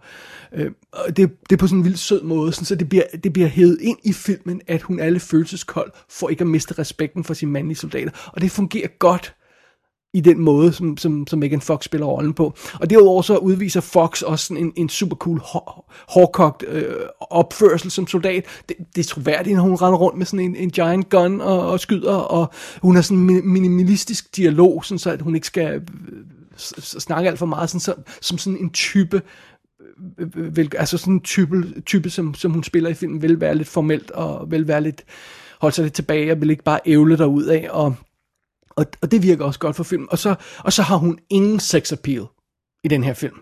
Øh, 0.54 0.72
og 0.92 1.18
det, 1.18 1.32
det 1.50 1.56
er 1.56 1.58
på 1.58 1.68
sådan 1.68 1.80
en 1.80 1.86
vild 1.86 1.96
sød 1.96 2.24
måde, 2.24 2.54
sådan, 2.54 2.66
så 2.66 2.76
det 2.76 2.90
bliver, 2.90 3.04
det 3.24 3.34
bliver 3.34 3.48
hævet 3.48 3.78
ind 3.82 3.98
i 4.04 4.14
filmen, 4.14 4.62
at 4.68 4.82
hun 4.82 5.00
er 5.00 5.10
lidt 5.10 5.24
følelseskold, 5.24 5.92
for 6.10 6.30
ikke 6.30 6.42
at 6.42 6.48
miste 6.48 6.80
respekten 6.80 7.24
for 7.24 7.34
sine 7.34 7.52
mandlige 7.52 7.78
soldater. 7.78 8.12
Og 8.34 8.42
det 8.42 8.52
fungerer 8.52 8.88
godt 9.00 9.36
i 10.16 10.22
den 10.22 10.40
måde, 10.40 10.74
som, 10.74 10.98
som, 10.98 11.28
som 11.28 11.40
Megan 11.40 11.62
Fox 11.62 11.86
spiller 11.86 12.08
rollen 12.08 12.34
på. 12.34 12.54
Og 12.80 12.90
derudover 12.90 13.22
så 13.22 13.38
udviser 13.38 13.82
Fox 13.82 14.22
også 14.22 14.46
sådan 14.46 14.64
en, 14.64 14.74
en 14.76 14.90
super 14.90 15.16
cool, 15.16 15.42
hårdkogt 16.10 16.64
øh, 16.68 16.96
opførsel 17.20 17.92
som 17.92 18.08
soldat. 18.08 18.46
Det, 18.70 18.76
det 18.96 19.02
er 19.02 19.08
troværdigt, 19.08 19.56
når 19.56 19.64
hun 19.64 19.76
render 19.76 20.00
rundt 20.00 20.18
med 20.18 20.26
sådan 20.26 20.40
en, 20.40 20.56
en 20.56 20.70
giant 20.70 21.10
gun 21.10 21.42
og, 21.42 21.70
og 21.70 21.80
skyder, 21.80 22.14
og 22.14 22.52
hun 22.82 22.96
har 22.96 23.02
sådan 23.02 23.18
en 23.18 23.54
minimalistisk 23.54 24.36
dialog, 24.36 24.86
sådan 24.86 25.00
så 25.00 25.12
at 25.12 25.22
hun 25.22 25.36
ikke 25.36 25.48
skal 25.48 25.82
snakke 26.80 27.30
alt 27.30 27.40
for 27.40 27.46
meget, 27.46 27.70
sådan, 27.70 27.80
så, 27.80 27.94
som 28.22 28.38
sådan 28.38 28.60
en 28.60 28.70
type 28.70 29.22
øh, 30.20 30.28
øh 30.36 30.58
vil, 30.58 30.72
altså 30.78 30.98
sådan 30.98 31.14
en 31.14 31.20
type, 31.20 31.82
type 31.86 32.10
som, 32.10 32.34
som 32.34 32.52
hun 32.52 32.64
spiller 32.64 32.90
i 32.90 32.94
filmen, 32.94 33.22
vil 33.22 33.42
være 33.42 33.56
lidt 33.56 33.68
formelt 33.68 34.12
og 34.12 34.52
vil 34.52 34.68
være 34.68 34.82
lidt 34.82 35.04
holde 35.60 35.76
sig 35.76 35.84
lidt 35.84 35.94
tilbage 35.94 36.32
og 36.32 36.42
vil 36.42 36.50
ikke 36.50 36.64
bare 36.64 36.80
ævle 36.86 37.18
derud 37.18 37.44
af 37.44 37.68
og 37.72 37.96
og, 38.76 38.86
og 39.02 39.12
det 39.12 39.24
virker 39.24 39.46
også 39.46 39.60
godt 39.60 39.76
for 39.76 39.84
filmen. 39.84 40.08
Og 40.12 40.20
så, 40.20 40.36
og 40.60 40.74
så 40.74 40.82
har 40.82 40.96
hun 40.96 41.20
ingen 41.30 41.60
sex 41.60 41.92
appeal 41.92 42.26
i 42.84 42.88
den 42.88 43.04
her 43.04 43.14
film. 43.14 43.36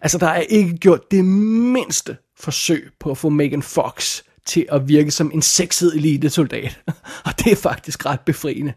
Altså, 0.00 0.18
der 0.18 0.26
er 0.26 0.40
ikke 0.40 0.76
gjort 0.76 1.10
det 1.10 1.24
mindste 1.24 2.16
forsøg 2.38 2.90
på 3.00 3.10
at 3.10 3.18
få 3.18 3.28
Megan 3.28 3.62
Fox 3.62 4.22
til 4.46 4.66
at 4.72 4.88
virke 4.88 5.10
som 5.10 5.30
en 5.34 5.42
sexet 5.42 5.94
elitesoldat. 5.94 6.80
og 7.26 7.38
det 7.38 7.52
er 7.52 7.56
faktisk 7.56 8.06
ret 8.06 8.20
befriende. 8.20 8.72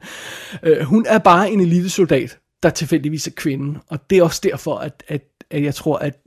Uh, 0.68 0.84
hun 0.84 1.06
er 1.10 1.18
bare 1.18 1.52
en 1.52 1.60
elitesoldat, 1.60 2.40
der 2.64 2.70
tilfældigvis 2.70 3.28
er 3.28 3.32
kvinde. 3.32 3.80
Og 3.88 4.10
det 4.10 4.18
er 4.18 4.24
også 4.24 4.42
derfor, 4.44 4.78
at, 4.78 5.04
at, 5.08 5.24
at 5.52 5.64
jeg 5.64 5.76
tror, 5.76 5.98
at 5.98 6.20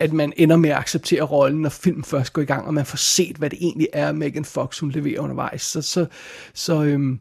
at 0.00 0.12
man 0.12 0.32
ender 0.36 0.56
med 0.56 0.70
at 0.70 0.76
acceptere 0.76 1.22
rollen, 1.22 1.62
når 1.62 1.68
filmen 1.68 2.04
først 2.04 2.32
går 2.32 2.42
i 2.42 2.44
gang, 2.44 2.66
og 2.66 2.74
man 2.74 2.86
får 2.86 2.96
set, 2.96 3.36
hvad 3.36 3.50
det 3.50 3.58
egentlig 3.60 3.88
er, 3.92 4.12
Megan 4.12 4.44
Fox 4.44 4.78
hun 4.78 4.90
leverer 4.90 5.20
undervejs. 5.20 5.62
Så, 5.62 5.82
så, 5.82 6.06
så, 6.54 6.82
øhm, 6.82 7.20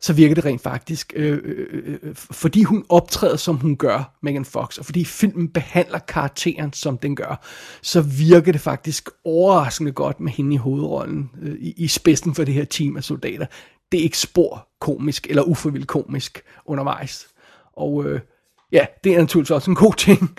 så 0.00 0.12
virker 0.12 0.34
det 0.34 0.44
rent 0.44 0.62
faktisk, 0.62 1.12
øh, 1.16 1.38
øh, 1.44 1.66
øh, 1.72 1.98
øh 2.02 2.14
fordi 2.14 2.62
hun 2.62 2.84
optræder, 2.88 3.36
som 3.36 3.56
hun 3.56 3.76
gør, 3.76 4.18
Megan 4.22 4.44
Fox, 4.44 4.78
og 4.78 4.84
fordi 4.84 5.04
filmen 5.04 5.48
behandler 5.48 5.98
karakteren, 5.98 6.72
som 6.72 6.98
den 6.98 7.16
gør, 7.16 7.44
så 7.82 8.00
virker 8.00 8.52
det 8.52 8.60
faktisk 8.60 9.08
overraskende 9.24 9.92
godt 9.92 10.20
med 10.20 10.32
hende 10.32 10.54
i 10.54 10.56
hovedrollen, 10.56 11.30
øh, 11.42 11.56
i, 11.60 11.74
i 11.76 11.88
spidsen 11.88 12.34
for 12.34 12.44
det 12.44 12.54
her 12.54 12.64
team 12.64 12.96
af 12.96 13.04
soldater. 13.04 13.46
Det 13.92 14.00
er 14.00 14.04
ikke 14.04 14.18
spor 14.18 14.68
komisk, 14.80 15.26
eller 15.30 15.42
ufrivilligt 15.42 15.88
komisk 15.88 16.42
undervejs. 16.66 17.26
Og 17.76 18.04
øh, 18.04 18.20
ja, 18.72 18.86
det 19.04 19.14
er 19.14 19.18
naturligvis 19.18 19.50
også 19.50 19.70
en 19.70 19.76
god 19.76 19.94
ting. 19.94 20.38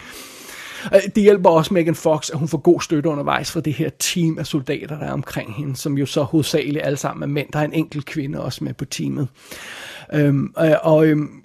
Øh, 0.95 1.01
det 1.15 1.23
hjælper 1.23 1.50
også 1.50 1.73
Megan 1.73 1.95
Fox, 1.95 2.29
at 2.29 2.39
hun 2.39 2.47
får 2.47 2.57
god 2.57 2.81
støtte 2.81 3.09
undervejs 3.09 3.51
fra 3.51 3.59
det 3.59 3.73
her 3.73 3.89
team 4.00 4.39
af 4.39 4.47
soldater, 4.47 5.00
der 5.00 5.05
er 5.05 5.11
omkring 5.11 5.53
hende, 5.53 5.75
som 5.75 5.97
jo 5.97 6.05
så 6.05 6.23
hovedsageligt 6.23 6.85
alle 6.85 6.97
sammen 6.97 7.23
er 7.23 7.27
mænd. 7.27 7.47
Der 7.53 7.59
er 7.59 7.63
en 7.63 7.73
enkelt 7.73 8.05
kvinde 8.05 8.41
også 8.41 8.63
med 8.63 8.73
på 8.73 8.85
teamet. 8.85 9.27
Øhm, 10.13 10.53
øh, 10.59 10.71
og 10.83 11.07
øhm, 11.07 11.43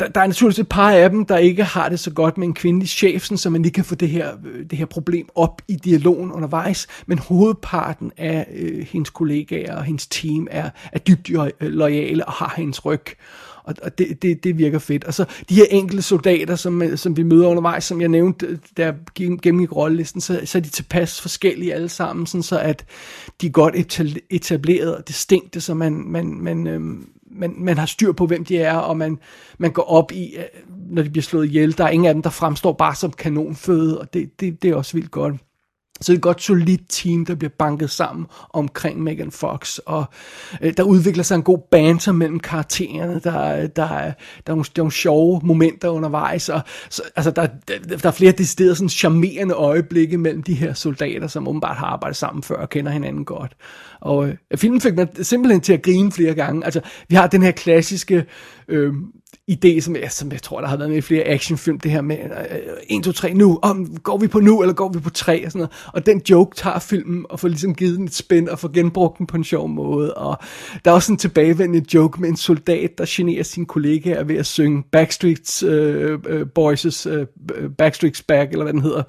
der, 0.00 0.08
der 0.08 0.20
er 0.20 0.26
naturligvis 0.26 0.58
et 0.58 0.68
par 0.68 0.90
af 0.90 1.10
dem, 1.10 1.24
der 1.24 1.36
ikke 1.36 1.64
har 1.64 1.88
det 1.88 2.00
så 2.00 2.10
godt 2.10 2.38
med 2.38 2.46
en 2.46 2.54
kvindelig 2.54 2.88
chef, 2.88 3.22
så 3.36 3.50
man 3.50 3.62
lige 3.62 3.72
kan 3.72 3.84
få 3.84 3.94
det 3.94 4.08
her, 4.08 4.32
øh, 4.44 4.70
det 4.70 4.78
her 4.78 4.86
problem 4.86 5.28
op 5.34 5.62
i 5.68 5.76
dialogen 5.76 6.32
undervejs. 6.32 6.86
Men 7.06 7.18
hovedparten 7.18 8.12
af 8.16 8.46
øh, 8.56 8.86
hendes 8.90 9.10
kollegaer 9.10 9.76
og 9.76 9.84
hendes 9.84 10.06
team 10.06 10.48
er, 10.50 10.70
er 10.92 10.98
dybt 10.98 11.30
lojale 11.60 12.24
og 12.24 12.32
har 12.32 12.54
hendes 12.56 12.84
ryg 12.84 13.04
og, 13.66 13.74
og 13.82 13.98
det, 13.98 14.22
det, 14.22 14.44
det 14.44 14.58
virker 14.58 14.78
fedt. 14.78 15.04
Og 15.04 15.14
så 15.14 15.24
de 15.48 15.54
her 15.54 15.64
enkelte 15.70 16.02
soldater, 16.02 16.56
som, 16.56 16.82
øh, 16.82 16.98
som 16.98 17.16
vi 17.16 17.22
møder 17.22 17.48
undervejs, 17.48 17.84
som 17.84 18.00
jeg 18.00 18.08
nævnte, 18.08 18.46
øh, 18.46 18.58
der 18.76 18.92
gennemgik 19.14 19.76
rollelisten, 19.76 20.20
så, 20.20 20.40
så 20.44 20.58
er 20.58 20.62
de 20.62 20.68
tilpas 20.68 21.20
forskellige 21.20 21.74
alle 21.74 21.88
sammen, 21.88 22.26
sådan 22.26 22.42
så 22.42 22.58
at 22.58 22.84
de 23.40 23.46
er 23.46 23.50
godt 23.50 23.74
etableret 24.30 24.96
og 24.96 25.08
distinkte, 25.08 25.60
så 25.60 25.74
man, 25.74 25.92
man, 25.92 26.26
man, 26.26 26.66
øhm, 26.66 27.08
man, 27.30 27.54
man 27.58 27.78
har 27.78 27.86
styr 27.86 28.12
på, 28.12 28.26
hvem 28.26 28.44
de 28.44 28.58
er, 28.58 28.76
og 28.76 28.96
man, 28.96 29.18
man 29.58 29.72
går 29.72 29.82
op 29.82 30.12
i, 30.12 30.34
øh, 30.36 30.44
når 30.90 31.02
de 31.02 31.10
bliver 31.10 31.22
slået 31.22 31.46
ihjel. 31.46 31.78
Der 31.78 31.84
er 31.84 31.88
ingen 31.88 32.06
af 32.06 32.14
dem, 32.14 32.22
der 32.22 32.30
fremstår 32.30 32.72
bare 32.72 32.94
som 32.94 33.12
kanonføde, 33.12 34.00
og 34.00 34.14
det, 34.14 34.40
det, 34.40 34.62
det 34.62 34.70
er 34.70 34.74
også 34.74 34.92
vildt 34.92 35.10
godt. 35.10 35.34
Så 36.00 36.12
det 36.12 36.16
er 36.16 36.18
et 36.18 36.22
godt 36.22 36.42
solidt 36.42 36.80
team, 36.88 37.26
der 37.26 37.34
bliver 37.34 37.50
banket 37.58 37.90
sammen 37.90 38.26
omkring 38.50 39.02
Megan 39.02 39.30
Fox, 39.30 39.78
og 39.78 40.04
øh, 40.62 40.72
der 40.76 40.82
udvikler 40.82 41.24
sig 41.24 41.34
en 41.34 41.42
god 41.42 41.58
banter 41.70 42.12
mellem 42.12 42.40
karaktererne, 42.40 43.20
der, 43.24 43.30
der, 43.30 43.66
der, 43.66 43.82
er, 43.84 44.12
der, 44.46 44.52
er, 44.52 44.54
nogle, 44.54 44.64
der 44.64 44.80
er 44.80 44.82
nogle 44.82 44.92
sjove 44.92 45.40
momenter 45.44 45.88
undervejs, 45.88 46.48
og 46.48 46.60
så, 46.90 47.02
altså, 47.16 47.30
der, 47.30 47.46
der, 47.68 47.96
der 47.96 48.08
er 48.08 48.12
flere 48.12 48.32
deciderede 48.32 48.74
sådan 48.74 48.88
charmerende 48.88 49.54
øjeblikke 49.54 50.18
mellem 50.18 50.42
de 50.42 50.54
her 50.54 50.74
soldater, 50.74 51.26
som 51.26 51.48
åbenbart 51.48 51.76
har 51.76 51.86
arbejdet 51.86 52.16
sammen 52.16 52.42
før 52.42 52.56
og 52.56 52.68
kender 52.68 52.92
hinanden 52.92 53.24
godt. 53.24 53.56
Og 54.00 54.28
øh, 54.28 54.34
filmen 54.56 54.80
fik 54.80 54.94
mig 54.94 55.08
simpelthen 55.22 55.60
til 55.60 55.72
at 55.72 55.82
grine 55.82 56.12
flere 56.12 56.34
gange. 56.34 56.64
Altså, 56.64 56.80
vi 57.08 57.14
har 57.14 57.26
den 57.26 57.42
her 57.42 57.50
klassiske 57.50 58.24
øh, 58.68 58.92
idé, 59.50 59.80
som 59.80 59.96
jeg, 59.96 60.12
som 60.12 60.32
jeg 60.32 60.42
tror, 60.42 60.60
der 60.60 60.68
har 60.68 60.76
været 60.76 60.90
med 60.90 60.98
i 60.98 61.00
flere 61.00 61.24
actionfilm, 61.24 61.80
det 61.80 61.90
her 61.90 62.00
med 62.00 62.16
øh, 62.16 62.98
1, 62.98 63.04
2, 63.04 63.12
3, 63.12 63.34
nu, 63.34 63.58
om, 63.62 63.96
går 64.02 64.18
vi 64.18 64.26
på 64.26 64.40
nu, 64.40 64.62
eller 64.62 64.74
går 64.74 64.88
vi 64.88 64.98
på 64.98 65.10
3, 65.10 65.46
og 65.46 65.52
sådan 65.52 65.58
noget. 65.58 65.90
Og 65.92 66.06
den 66.06 66.22
joke 66.30 66.56
tager 66.56 66.78
filmen, 66.78 67.26
og 67.30 67.40
får 67.40 67.48
ligesom 67.48 67.74
givet 67.74 67.96
den 67.98 68.04
et 68.04 68.14
spænd, 68.14 68.48
og 68.48 68.58
får 68.58 68.68
genbrugt 68.68 69.18
den 69.18 69.26
på 69.26 69.36
en 69.36 69.44
sjov 69.44 69.68
måde. 69.68 70.14
Og 70.14 70.38
der 70.84 70.90
er 70.90 70.94
også 70.94 71.12
en 71.12 71.18
tilbagevendende 71.18 71.86
joke 71.94 72.20
med 72.20 72.28
en 72.28 72.36
soldat, 72.36 72.90
der 72.98 73.04
generer 73.08 73.42
sine 73.42 73.66
kollegaer 73.66 74.24
ved 74.24 74.36
at 74.36 74.46
synge 74.46 74.82
Backstreet's 74.96 75.66
øh, 75.66 76.18
øh, 76.26 76.46
Boys' 76.58 77.08
øh, 77.08 77.26
Backstreet's 77.82 78.22
Back, 78.28 78.52
eller 78.52 78.62
hvad 78.62 78.72
den 78.72 78.82
hedder. 78.82 79.02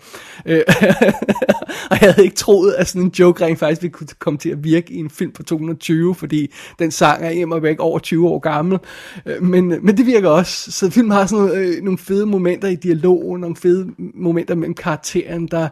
Øh, 0.46 0.62
og 1.92 1.98
jeg 2.02 2.14
havde 2.14 2.24
ikke 2.24 2.36
troet, 2.36 2.74
at 2.74 2.88
sådan 2.88 3.02
en 3.02 3.14
joke 3.20 3.46
rent 3.46 3.60
faktisk 3.60 3.82
ville 3.82 3.94
kunne 3.94 4.08
komme 4.20 4.38
til 4.38 4.50
at 4.50 4.64
virke 4.64 4.94
i 4.94 4.98
en 4.98 5.10
film 5.10 5.32
på 5.32 5.44
220, 5.44 6.16
fordi 6.16 6.54
den 6.80 6.92
sang 6.92 7.26
er 7.26 7.32
hjemme 7.32 7.62
væk 7.62 7.80
over 7.80 8.00
20 8.00 8.28
år 8.28 8.40
gammel. 8.40 8.80
Øh, 9.26 9.44
men, 9.44 9.72
øh, 9.72 9.84
men 9.84 9.98
det 9.98 10.06
virker 10.06 10.27
også. 10.30 10.72
Så 10.72 10.90
filmen 10.90 11.12
har 11.12 11.26
sådan 11.26 11.58
øh, 11.58 11.84
nogle 11.84 11.98
fede 11.98 12.26
momenter 12.26 12.68
i 12.68 12.76
dialogen, 12.76 13.42
nogle 13.42 13.56
fede 13.56 13.94
momenter 13.98 14.56
mellem 14.56 14.76
karakteren, 14.76 15.48
der, 15.48 15.70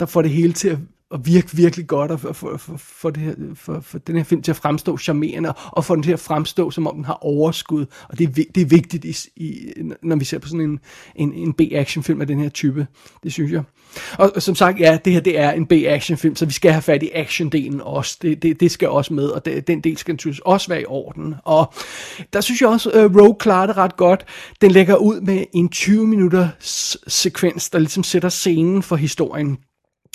der 0.00 0.06
får 0.06 0.22
det 0.22 0.30
hele 0.30 0.52
til 0.52 0.68
at, 0.68 0.78
at 1.14 1.26
virke 1.26 1.56
virkelig 1.56 1.86
godt, 1.86 2.10
og 2.10 2.20
for, 2.20 2.32
for, 2.32 2.76
for, 2.76 3.10
det 3.10 3.22
her, 3.22 3.34
for, 3.54 3.80
for 3.80 3.98
den 3.98 4.16
her 4.16 4.24
film 4.24 4.42
til 4.42 4.52
at 4.52 4.56
fremstå 4.56 4.98
charmerende, 4.98 5.52
og 5.52 5.84
få 5.84 5.94
den 5.94 6.02
til 6.02 6.12
at 6.12 6.20
fremstå, 6.20 6.70
som 6.70 6.86
om 6.86 6.94
den 6.94 7.04
har 7.04 7.18
overskud. 7.20 7.86
Og 8.08 8.18
det 8.18 8.28
er, 8.28 8.44
det 8.54 8.60
er 8.60 8.66
vigtigt, 8.66 9.04
i, 9.04 9.16
i, 9.36 9.72
når 10.02 10.16
vi 10.16 10.24
ser 10.24 10.38
på 10.38 10.48
sådan 10.48 10.60
en, 10.60 10.80
en, 11.16 11.32
en 11.32 11.52
B-action-film 11.52 12.20
af 12.20 12.26
den 12.26 12.40
her 12.40 12.48
type. 12.48 12.86
Det 13.22 13.32
synes 13.32 13.52
jeg. 13.52 13.62
Og, 14.18 14.32
og 14.34 14.42
som 14.42 14.54
sagt, 14.54 14.80
ja, 14.80 14.98
det 15.04 15.12
her 15.12 15.20
det 15.20 15.38
er 15.38 15.50
en 15.50 15.66
B-action-film, 15.66 16.36
så 16.36 16.46
vi 16.46 16.52
skal 16.52 16.72
have 16.72 16.82
fat 16.82 17.02
i 17.02 17.10
actiondelen 17.14 17.80
også. 17.80 18.18
Det, 18.22 18.42
det, 18.42 18.60
det 18.60 18.70
skal 18.70 18.88
også 18.88 19.14
med, 19.14 19.28
og 19.28 19.44
det, 19.44 19.66
den 19.66 19.80
del 19.80 19.96
skal 19.96 20.12
naturligvis 20.12 20.40
også 20.44 20.68
være 20.68 20.82
i 20.82 20.86
orden. 20.86 21.34
Og 21.44 21.74
der 22.32 22.40
synes 22.40 22.60
jeg 22.60 22.68
også, 22.68 22.90
uh, 22.90 23.16
Rogue 23.16 23.36
klarer 23.38 23.66
det 23.66 23.76
ret 23.76 23.96
godt. 23.96 24.24
Den 24.60 24.70
lægger 24.70 24.96
ud 24.96 25.20
med 25.20 25.44
en 25.54 25.68
20 25.68 26.06
minutters 26.06 26.96
sekvens, 27.06 27.70
der 27.70 27.78
ligesom 27.78 28.02
sætter 28.02 28.28
scenen 28.28 28.82
for 28.82 28.96
historien 28.96 29.58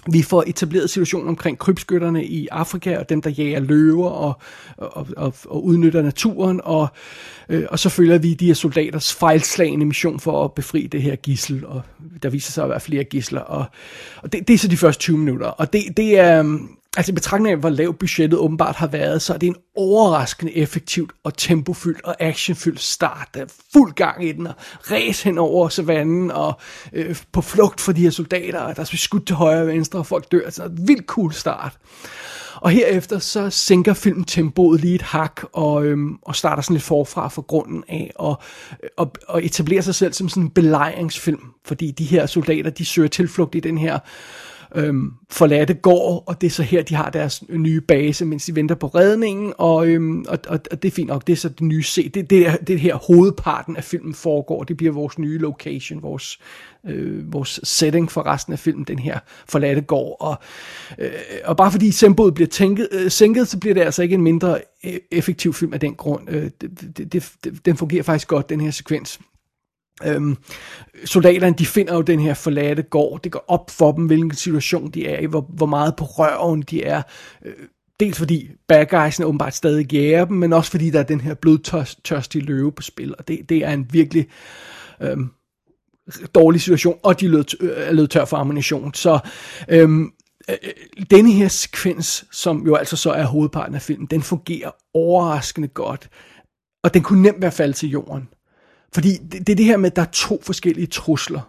vi 0.08 0.22
får 0.22 0.44
etableret 0.48 0.90
situationen 0.90 1.28
omkring 1.28 1.60
krybskytterne 1.60 2.26
i 2.26 2.48
Afrika, 2.52 2.98
og 2.98 3.10
dem, 3.10 3.22
der 3.22 3.30
jager 3.30 3.60
løver 3.60 4.10
og, 4.10 4.34
og, 4.78 5.08
og, 5.18 5.34
og 5.46 5.66
udnytter 5.66 6.02
naturen, 6.02 6.62
og, 6.64 6.88
øh, 7.50 7.64
og 7.70 7.80
så 7.80 7.90
følger 7.90 8.18
vi 8.18 8.34
de 8.34 8.46
her 8.46 8.54
soldaters 8.54 9.14
fejlslagende 9.14 9.86
mission 9.86 10.20
for 10.20 10.44
at 10.46 10.54
befri 10.54 10.88
det 10.88 11.02
her 11.02 11.16
gissel, 11.16 11.66
og 11.66 11.82
der 12.24 12.30
viser 12.30 12.52
sig 12.52 12.64
at 12.64 12.70
være 12.70 12.80
flere 12.80 13.04
gissler, 13.04 13.42
og, 13.42 13.66
og 14.22 14.34
det, 14.34 14.48
det 14.48 14.54
er 14.54 14.58
så 14.58 14.68
de 14.68 14.78
første 14.78 15.00
20 15.00 15.18
minutter, 15.18 15.48
og 15.48 15.74
det, 15.74 15.98
det 15.98 16.20
er, 16.20 16.40
øhm, 16.40 16.70
Altså 16.98 17.12
i 17.12 17.16
betragtning 17.16 17.54
af, 17.54 17.60
hvor 17.60 17.70
lav 17.70 17.94
budgettet 17.94 18.40
åbenbart 18.40 18.76
har 18.76 18.88
været, 18.88 19.22
så 19.22 19.34
er 19.34 19.38
det 19.38 19.48
en 19.48 19.56
overraskende 19.76 20.56
effektivt 20.58 21.12
og 21.24 21.38
tempofyldt 21.38 22.02
og 22.04 22.16
actionfyldt 22.20 22.80
start. 22.80 23.28
Der 23.34 23.42
er 23.42 23.46
fuld 23.74 23.94
gang 23.94 24.26
i 24.26 24.32
den, 24.32 24.48
og 24.48 24.56
ræs 24.92 25.22
hen 25.22 25.38
over 25.38 25.70
savannen, 25.70 26.32
og 26.32 26.60
øh, 26.94 27.16
på 27.32 27.42
flugt 27.42 27.82
for 27.82 27.92
de 27.92 28.02
her 28.02 28.10
soldater, 28.10 28.60
og 28.60 28.76
der 28.76 28.82
er 28.82 28.86
skudt 28.86 29.28
til 29.28 29.36
højre 29.36 29.62
og 29.62 29.68
venstre, 29.68 30.00
og 30.00 30.06
folk 30.06 30.32
dør. 30.32 30.46
Altså 30.46 30.64
en 30.64 30.88
vildt 30.88 31.06
cool 31.06 31.34
start. 31.34 31.78
Og 32.56 32.72
herefter 32.72 33.20
så 33.20 33.50
sænker 33.50 33.94
filmen 33.94 34.24
tempoet 34.24 34.82
lige 34.82 34.96
et 34.96 35.02
hak, 35.02 35.42
og, 35.54 35.86
øhm, 35.86 36.18
og 36.22 36.36
starter 36.36 36.64
sådan 36.64 36.74
lidt 36.74 36.84
forfra 36.84 37.28
for 37.28 37.42
grunden 37.42 37.84
af, 37.88 38.12
og, 38.16 38.42
og, 38.98 39.12
øh, 39.16 39.22
og 39.28 39.46
etablerer 39.46 39.82
sig 39.82 39.96
selv 39.96 40.14
som 40.14 40.30
sådan 40.30 40.44
en 40.44 40.50
belejringsfilm, 40.50 41.44
fordi 41.66 41.92
de 41.92 42.06
her 42.06 42.26
soldater, 42.26 42.70
de 42.70 42.86
søger 42.86 43.10
tilflugt 43.10 43.56
i 43.56 43.60
den 43.60 43.78
her 43.78 44.00
øhm, 44.76 45.12
forladte 45.30 45.74
gård, 45.74 46.24
og 46.28 46.42
det 46.42 46.48
er 46.48 46.52
så 46.52 46.64
her, 46.64 46.82
de 46.82 46.96
har 46.96 47.10
deres 47.10 47.44
nye 47.50 47.82
base, 47.82 48.26
mens 48.26 48.46
de 48.46 48.56
venter 48.56 48.76
på 48.76 48.88
redningen, 48.88 49.54
og, 49.58 49.88
øhm, 49.88 50.26
og, 50.28 50.40
og, 50.48 50.60
og 50.72 50.84
det 50.84 50.88
er 50.88 50.92
fint 50.92 51.08
nok, 51.08 51.28
det 51.28 51.34
er 51.34 51.38
så 51.38 51.50
det 51.50 51.62
nye 51.62 51.84
se, 51.84 52.10
det, 52.10 52.30
det, 52.30 52.48
er, 52.48 52.56
det 52.56 52.74
er 52.74 52.78
her 52.78 52.96
hovedparten 52.96 53.78
af 53.78 53.84
filmen 53.84 54.14
foregår, 54.14 54.64
det 54.64 54.78
bliver 54.78 54.94
vores 54.94 55.20
nye 55.20 55.38
location, 55.38 56.04
vores, 56.04 56.40
øh, 56.88 57.34
vores 57.34 57.60
setting 57.64 58.12
for 58.12 58.26
resten 58.26 58.54
af 58.54 58.60
filmen, 58.60 58.86
den 58.86 59.00
her 59.00 59.20
forladte 59.48 59.82
gård, 59.82 60.18
og, 60.20 60.36
øh, 61.00 61.12
og 61.46 61.58
bare 61.58 61.72
fordi 61.72 61.92
tempoet 61.92 62.34
bliver 62.34 62.48
tænket, 62.48 62.88
øh, 62.92 63.12
sænket, 63.12 63.48
så 63.48 63.60
bliver 63.60 63.74
det 63.74 63.82
altså 63.82 64.04
ikke 64.04 64.16
en 64.16 64.24
mindre 64.24 64.60
øh, 64.86 64.94
effektiv 65.12 65.54
film 65.54 65.74
af 65.74 65.80
den 65.80 65.96
grund, 65.96 66.30
øh, 66.30 66.50
det, 66.62 66.98
det, 66.98 67.32
det, 67.44 67.66
den 67.66 67.78
fungerer 67.78 68.04
faktisk 68.04 68.28
godt, 68.28 68.50
den 68.50 68.62
her 68.62 68.72
sekvens. 68.72 69.20
Øhm, 70.06 70.38
soldaterne 71.06 71.56
de 71.56 71.66
finder 71.66 71.96
jo 71.96 72.02
den 72.02 72.20
her 72.20 72.34
forladte 72.34 72.84
gård. 72.84 73.22
Det 73.22 73.32
går 73.32 73.46
op 73.48 73.70
for 73.70 73.92
dem 73.92 74.06
hvilken 74.06 74.36
situation 74.36 74.92
de 74.92 75.08
er 75.08 75.20
i 75.20 75.26
Hvor, 75.26 75.46
hvor 75.50 75.66
meget 75.66 75.96
på 75.96 76.06
røven 76.06 76.62
de 76.62 76.84
er. 76.84 77.02
Øh, 77.46 77.54
Dels 78.02 78.18
fordi 78.18 78.50
bad 78.68 78.86
guysene 78.86 79.26
åbenbart 79.26 79.56
stadig 79.56 79.94
jæger 79.94 80.26
dem 80.26 80.38
Men 80.38 80.54
også 80.54 80.72
fordi 80.72 80.90
der 80.90 81.00
er 81.00 81.04
den 81.04 81.22
her 81.22 81.34
blodtørstige 81.34 82.46
løve 82.46 82.72
på 82.72 82.82
spil 82.82 83.16
Og 83.20 83.28
det, 83.28 83.50
det 83.50 83.58
er 83.58 83.72
en 83.72 83.88
virkelig 83.94 84.28
øhm, 85.02 85.30
Dårlig 86.36 86.62
situation 86.62 87.00
Og 87.04 87.20
de 87.20 87.28
lød, 87.28 87.64
øh, 87.64 87.72
er 87.76 87.92
lød 87.92 88.08
tør 88.08 88.26
for 88.26 88.38
ammunition. 88.38 88.94
Så 88.94 89.20
øhm, 89.70 90.12
øh, 90.50 90.56
øh, 90.64 91.06
denne 91.12 91.32
her 91.32 91.48
sekvens 91.48 92.26
Som 92.32 92.66
jo 92.66 92.76
altså 92.76 92.96
så 92.96 93.12
er 93.12 93.24
hovedparten 93.24 93.76
af 93.76 93.82
filmen 93.82 94.08
Den 94.08 94.22
fungerer 94.22 94.72
overraskende 94.94 95.68
godt 95.68 96.10
Og 96.84 96.94
den 96.94 97.04
kunne 97.04 97.22
nemt 97.22 97.42
være 97.42 97.52
faldet 97.52 97.76
til 97.76 97.90
jorden 97.90 98.28
fordi 98.94 99.18
det, 99.18 99.48
det 99.48 99.50
er 99.50 99.56
det 99.56 99.66
her 99.66 99.78
med, 99.78 99.92
at 99.92 99.96
der 99.96 100.02
er 100.02 100.12
to 100.12 100.42
forskellige 100.44 100.88
trusler. 100.88 101.42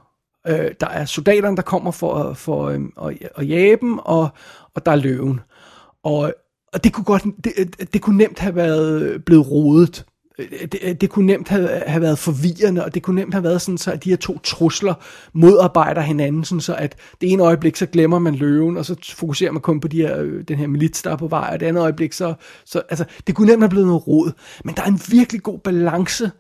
Øh, 0.49 0.71
der 0.81 0.89
er 0.89 1.05
soldaterne, 1.05 1.57
der 1.57 1.63
kommer 1.63 1.91
for, 1.91 2.33
for 2.33 2.67
øh, 2.67 2.81
at, 3.03 3.19
at 3.37 3.49
jage 3.49 3.77
dem, 3.77 3.99
og, 3.99 4.29
og 4.75 4.87
der 4.87 4.93
er 4.93 4.97
løven. 4.97 5.41
Og, 6.03 6.35
og 6.73 6.85
det 6.85 6.93
kunne 6.93 7.05
godt, 7.05 7.25
det, 7.45 7.93
det 7.93 8.03
kunne 8.03 8.17
nemt 8.17 8.39
have 8.39 8.57
været 8.57 9.25
blevet 9.25 9.51
rodet. 9.51 10.05
Det, 10.73 11.01
det 11.01 11.11
kunne 11.11 11.27
nemt 11.27 11.49
have, 11.49 11.69
have 11.87 12.03
været 12.03 12.19
forvirrende, 12.19 12.85
og 12.85 12.95
det 12.95 13.03
kunne 13.03 13.21
nemt 13.21 13.35
have 13.35 13.45
været 13.45 13.63
sådan, 13.63 13.79
så 13.79 13.93
at 13.93 14.05
de 14.05 14.11
her 14.11 14.17
to 14.17 14.39
trusler 14.39 14.95
modarbejder 15.33 16.01
hinanden, 16.01 16.45
sådan 16.45 16.61
så 16.61 16.75
at 16.75 16.97
det 17.21 17.33
ene 17.33 17.43
øjeblik, 17.43 17.77
så 17.77 17.87
glemmer 17.87 18.19
man 18.19 18.35
løven, 18.35 18.77
og 18.77 18.85
så 18.85 19.15
fokuserer 19.17 19.53
man 19.53 19.63
kun 19.63 19.81
på 19.81 19.89
de 19.89 19.97
her, 19.97 20.21
øh, 20.21 20.45
den 20.49 20.59
her 20.59 20.67
milits, 20.67 21.03
der 21.03 21.11
er 21.11 21.17
på 21.17 21.27
vej, 21.27 21.51
og 21.53 21.61
det 21.61 21.67
andet 21.67 21.81
øjeblik, 21.81 22.13
så, 22.13 22.35
så 22.65 22.83
altså, 22.89 23.05
det 23.27 23.35
kunne 23.35 23.49
nemt 23.49 23.63
have 23.63 23.71
blevet 23.71 23.87
noget 23.87 24.07
rod. 24.07 24.33
Men 24.65 24.75
der 24.75 24.83
er 24.83 24.87
en 24.87 25.01
virkelig 25.09 25.43
god 25.43 25.59
balance 25.59 26.31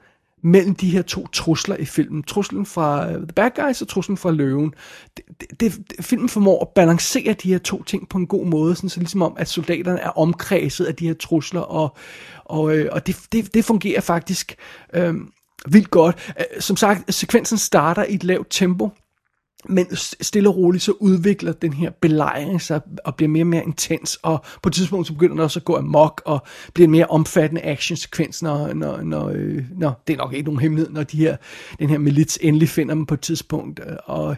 mellem 0.42 0.74
de 0.74 0.90
her 0.90 1.02
to 1.02 1.26
trusler 1.26 1.76
i 1.76 1.84
filmen. 1.84 2.22
Truslen 2.22 2.66
fra 2.66 3.10
øh, 3.10 3.16
The 3.16 3.26
Bad 3.26 3.50
Guys 3.66 3.82
og 3.82 3.88
truslen 3.88 4.16
fra 4.16 4.30
Løven. 4.30 4.74
Det, 5.16 5.24
det, 5.50 5.60
det, 5.60 5.76
filmen 6.00 6.28
formår 6.28 6.60
at 6.62 6.68
balancere 6.68 7.32
de 7.32 7.48
her 7.48 7.58
to 7.58 7.82
ting 7.82 8.08
på 8.08 8.18
en 8.18 8.26
god 8.26 8.46
måde, 8.46 8.74
sådan 8.74 8.90
så 8.90 9.00
ligesom 9.00 9.22
om, 9.22 9.34
at 9.36 9.48
soldaterne 9.48 9.98
er 9.98 10.18
omkredset 10.18 10.84
af 10.84 10.94
de 10.94 11.06
her 11.06 11.14
trusler, 11.14 11.60
og, 11.60 11.96
og, 12.44 12.76
øh, 12.76 12.88
og 12.92 13.06
det, 13.06 13.16
det, 13.32 13.54
det 13.54 13.64
fungerer 13.64 14.00
faktisk 14.00 14.54
øh, 14.94 15.14
vildt 15.70 15.90
godt. 15.90 16.32
Øh, 16.38 16.60
som 16.60 16.76
sagt, 16.76 17.14
sekvensen 17.14 17.58
starter 17.58 18.04
i 18.04 18.14
et 18.14 18.24
lavt 18.24 18.46
tempo, 18.50 18.90
men 19.68 19.86
stille 20.20 20.48
og 20.48 20.56
roligt 20.56 20.84
så 20.84 20.92
udvikler 20.92 21.52
den 21.52 21.72
her 21.72 21.90
belejring 21.90 22.62
sig 22.62 22.80
og 23.04 23.14
bliver 23.14 23.28
mere 23.28 23.42
og 23.42 23.46
mere 23.46 23.64
intens, 23.64 24.18
og 24.22 24.44
på 24.62 24.68
et 24.68 24.72
tidspunkt 24.72 25.06
så 25.06 25.12
begynder 25.12 25.34
den 25.34 25.40
også 25.40 25.58
at 25.58 25.64
gå 25.64 25.76
amok 25.76 26.22
og 26.24 26.42
bliver 26.74 26.86
en 26.86 26.92
mere 26.92 27.06
omfattende 27.06 27.62
actionsekvens, 27.62 28.42
når, 28.42 28.72
når, 28.74 29.02
når, 29.02 29.28
øh, 29.34 29.64
når, 29.78 30.02
det 30.06 30.12
er 30.12 30.16
nok 30.16 30.32
ikke 30.32 30.44
nogen 30.44 30.60
hemmelighed, 30.60 30.92
når 30.92 31.02
de 31.02 31.16
her, 31.16 31.36
den 31.78 31.90
her 31.90 31.98
milits 31.98 32.38
endelig 32.42 32.68
finder 32.68 32.94
dem 32.94 33.06
på 33.06 33.14
et 33.14 33.20
tidspunkt, 33.20 33.80
øh, 33.86 33.96
og 34.04 34.36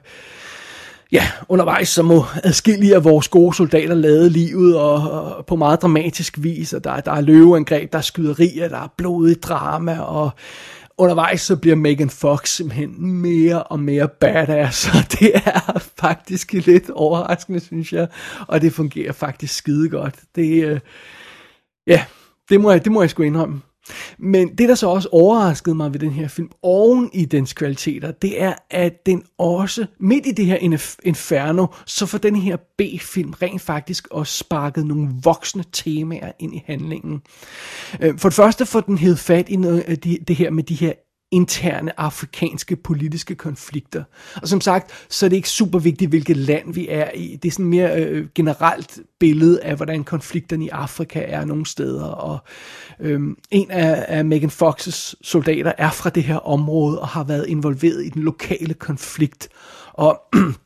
ja, 1.13 1.27
undervejs 1.49 1.89
så 1.89 2.03
må 2.03 2.25
adskillige 2.43 2.95
af 2.95 3.05
vores 3.05 3.29
gode 3.29 3.55
soldater 3.55 3.95
lade 3.95 4.31
livet 4.31 4.77
og, 4.77 5.11
og 5.11 5.47
på 5.47 5.57
meget 5.57 5.83
dramatisk 5.83 6.39
vis, 6.39 6.73
og 6.73 6.85
der, 6.85 7.01
der 7.01 7.13
er 7.13 7.21
løveangreb, 7.21 7.93
der 7.93 7.99
er 7.99 8.03
skyderier, 8.03 8.69
der 8.69 8.79
er 8.79 8.89
blodigt 8.97 9.43
drama, 9.43 10.01
og 10.01 10.31
undervejs 10.99 11.41
så 11.41 11.57
bliver 11.57 11.77
Megan 11.77 12.11
Fox 12.11 12.49
simpelthen 12.49 13.07
mere 13.07 13.63
og 13.63 13.81
mere 13.81 14.09
badass, 14.09 14.89
og 14.95 15.13
det 15.21 15.33
er 15.35 15.79
faktisk 16.01 16.53
lidt 16.53 16.91
overraskende, 16.91 17.61
synes 17.61 17.93
jeg, 17.93 18.09
og 18.49 18.61
det 18.61 18.73
fungerer 18.73 19.13
faktisk 19.13 19.55
skide 19.55 19.89
godt. 19.89 20.15
Det, 20.37 20.65
øh, 20.65 20.81
ja, 21.87 22.05
det 22.49 22.61
må 22.61 22.71
jeg, 22.71 22.85
det 22.85 22.93
må 22.93 23.03
jeg 23.03 23.11
sgu 23.11 23.23
indrømme. 23.23 23.61
Men 24.19 24.49
det, 24.49 24.69
der 24.69 24.75
så 24.75 24.89
også 24.89 25.09
overraskede 25.13 25.75
mig 25.75 25.93
ved 25.93 26.01
den 26.01 26.11
her 26.11 26.29
film, 26.29 26.51
oven 26.63 27.11
i 27.13 27.25
dens 27.25 27.53
kvaliteter, 27.53 28.11
det 28.11 28.43
er, 28.43 28.55
at 28.71 29.07
den 29.07 29.23
også, 29.39 29.87
midt 30.01 30.27
i 30.27 30.31
det 30.31 30.47
her 30.47 30.87
inferno, 31.03 31.67
så 31.87 32.07
får 32.07 32.19
den 32.19 32.37
her 32.37 32.57
B-film 32.79 33.31
rent 33.31 33.63
faktisk 33.63 34.09
også 34.11 34.39
sparket 34.39 34.87
nogle 34.87 35.09
voksne 35.23 35.65
temaer 35.73 36.33
ind 36.39 36.55
i 36.55 36.63
handlingen. 36.67 37.23
Øh, 38.01 38.19
for 38.19 38.29
det 38.29 38.37
første 38.37 38.67
får 38.67 38.81
den 38.81 38.99
hed 38.99 39.17
fat 39.17 39.49
i 39.49 39.57
noget 39.57 39.81
af 39.81 39.99
det 39.99 40.37
her 40.37 40.51
med 40.51 40.63
de 40.63 40.75
her 40.75 40.93
interne 41.31 42.01
afrikanske 42.01 42.77
politiske 42.77 43.35
konflikter. 43.35 44.05
Og 44.43 44.49
som 44.49 44.61
sagt, 44.61 45.07
så 45.09 45.27
er 45.27 45.29
det 45.29 45.37
ikke 45.37 45.49
super 45.49 45.79
vigtigt, 45.79 46.09
hvilket 46.09 46.37
land 46.37 46.75
vi 46.75 46.89
er 46.89 47.11
i. 47.15 47.37
Det 47.43 47.49
er 47.49 47.53
sådan 47.53 47.67
mere 47.67 48.03
øh, 48.03 48.27
generelt 48.35 48.99
billede 49.21 49.63
af, 49.63 49.77
hvordan 49.77 50.05
konflikterne 50.05 50.65
i 50.65 50.69
Afrika 50.69 51.25
er 51.27 51.45
nogle 51.45 51.67
steder. 51.67 52.05
Og 52.05 52.39
øhm, 53.01 53.37
en 53.51 53.71
af, 53.71 54.05
af 54.09 54.25
Megan 54.25 54.51
Foxes 54.51 55.17
soldater 55.23 55.73
er 55.79 55.91
fra 55.91 56.11
det 56.11 56.23
her 56.23 56.37
område 56.37 57.01
og 57.01 57.09
har 57.09 57.25
været 57.25 57.47
involveret 57.49 58.05
i 58.05 58.09
den 58.09 58.23
lokale 58.23 58.75
konflikt. 58.75 59.49
Og 59.93 60.21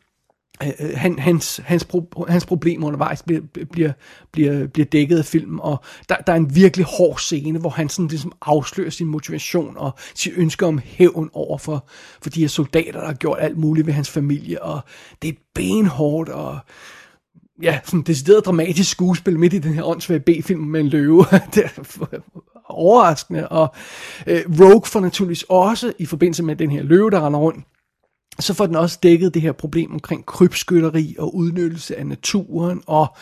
Øh, 0.62 0.90
han, 0.94 1.18
hans, 1.18 1.60
hans, 1.64 1.84
pro, 1.84 2.26
hans 2.28 2.46
problemer 2.46 2.86
undervejs 2.86 3.22
bliver, 3.22 3.40
bliver, 3.72 3.92
bliver, 4.32 4.66
bliver 4.66 4.86
dækket 4.86 5.18
af 5.18 5.24
filmen, 5.24 5.60
og 5.62 5.82
der, 6.08 6.16
der 6.16 6.32
er 6.32 6.36
en 6.36 6.54
virkelig 6.54 6.86
hård 6.86 7.18
scene, 7.18 7.58
hvor 7.58 7.70
han 7.70 7.88
sådan 7.88 8.08
ligesom 8.08 8.32
afslører 8.42 8.90
sin 8.90 9.06
motivation 9.06 9.76
og 9.76 9.92
sit 10.14 10.32
ønske 10.36 10.66
om 10.66 10.80
hævn 10.84 11.30
over 11.32 11.58
for, 11.58 11.88
for 12.22 12.30
de 12.30 12.40
her 12.40 12.48
soldater, 12.48 13.00
der 13.00 13.06
har 13.06 13.14
gjort 13.14 13.38
alt 13.40 13.58
muligt 13.58 13.86
ved 13.86 13.94
hans 13.94 14.10
familie, 14.10 14.62
og 14.62 14.80
det 15.22 15.28
er 15.28 15.34
benhårdt, 15.54 16.28
og 16.28 16.58
ja, 17.62 17.78
sådan 17.84 18.02
decideret 18.02 18.46
dramatisk 18.46 18.90
skuespil 18.90 19.38
midt 19.38 19.52
i 19.52 19.58
den 19.58 19.74
her 19.74 19.82
åndssvage 19.82 20.20
B-film 20.20 20.60
med 20.60 20.80
en 20.80 20.88
løve. 20.88 21.24
det 21.54 21.64
er 21.64 22.18
overraskende, 22.64 23.48
og 23.48 23.74
øh, 24.26 24.42
Rogue 24.60 24.86
får 24.86 25.00
naturligvis 25.00 25.44
også, 25.48 25.92
i 25.98 26.06
forbindelse 26.06 26.42
med 26.42 26.56
den 26.56 26.70
her 26.70 26.82
løve, 26.82 27.10
der 27.10 27.26
render 27.26 27.40
rundt, 27.40 27.64
så 28.40 28.54
får 28.54 28.66
den 28.66 28.76
også 28.76 28.98
dækket 29.02 29.34
det 29.34 29.42
her 29.42 29.52
problem 29.52 29.92
omkring 29.92 30.26
krybskytteri 30.26 31.16
og 31.18 31.34
udnyttelse 31.36 31.98
af 31.98 32.06
naturen, 32.06 32.82
og, 32.86 33.16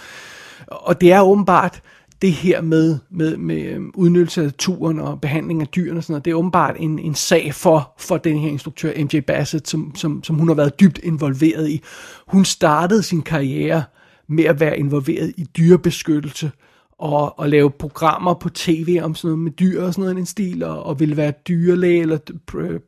og 0.66 1.00
det 1.00 1.12
er 1.12 1.20
åbenbart 1.20 1.82
det 2.22 2.32
her 2.32 2.60
med, 2.60 2.98
med, 3.10 3.36
med 3.36 3.62
øhm, 3.62 3.90
udnyttelse 3.94 4.40
af 4.40 4.46
naturen 4.46 5.00
og 5.00 5.20
behandling 5.20 5.60
af 5.60 5.68
dyrene 5.68 5.98
og 5.98 6.02
sådan 6.02 6.12
noget, 6.12 6.24
det 6.24 6.30
er 6.30 6.34
åbenbart 6.34 6.76
en, 6.78 6.98
en 6.98 7.14
sag 7.14 7.54
for, 7.54 7.94
for 7.98 8.16
den 8.16 8.38
her 8.38 8.48
instruktør, 8.48 8.92
MJ 9.04 9.20
Bassett, 9.20 9.68
som, 9.68 9.94
som, 9.94 10.24
som 10.24 10.36
hun 10.36 10.48
har 10.48 10.54
været 10.54 10.80
dybt 10.80 11.00
involveret 11.02 11.68
i. 11.68 11.82
Hun 12.26 12.44
startede 12.44 13.02
sin 13.02 13.22
karriere 13.22 13.84
med 14.28 14.44
at 14.44 14.60
være 14.60 14.78
involveret 14.78 15.32
i 15.36 15.44
dyrebeskyttelse, 15.56 16.50
og, 16.98 17.38
og 17.38 17.48
lave 17.48 17.70
programmer 17.70 18.34
på 18.34 18.48
tv 18.48 19.00
om 19.02 19.14
sådan 19.14 19.28
noget 19.28 19.38
med 19.38 19.52
dyr 19.52 19.82
og 19.82 19.92
sådan 19.92 20.02
noget 20.02 20.16
i 20.16 20.20
en 20.20 20.26
stil, 20.26 20.62
og, 20.62 20.82
og 20.82 21.00
ville 21.00 21.16
være 21.16 21.32
dyrlæge 21.48 22.00
eller 22.00 22.18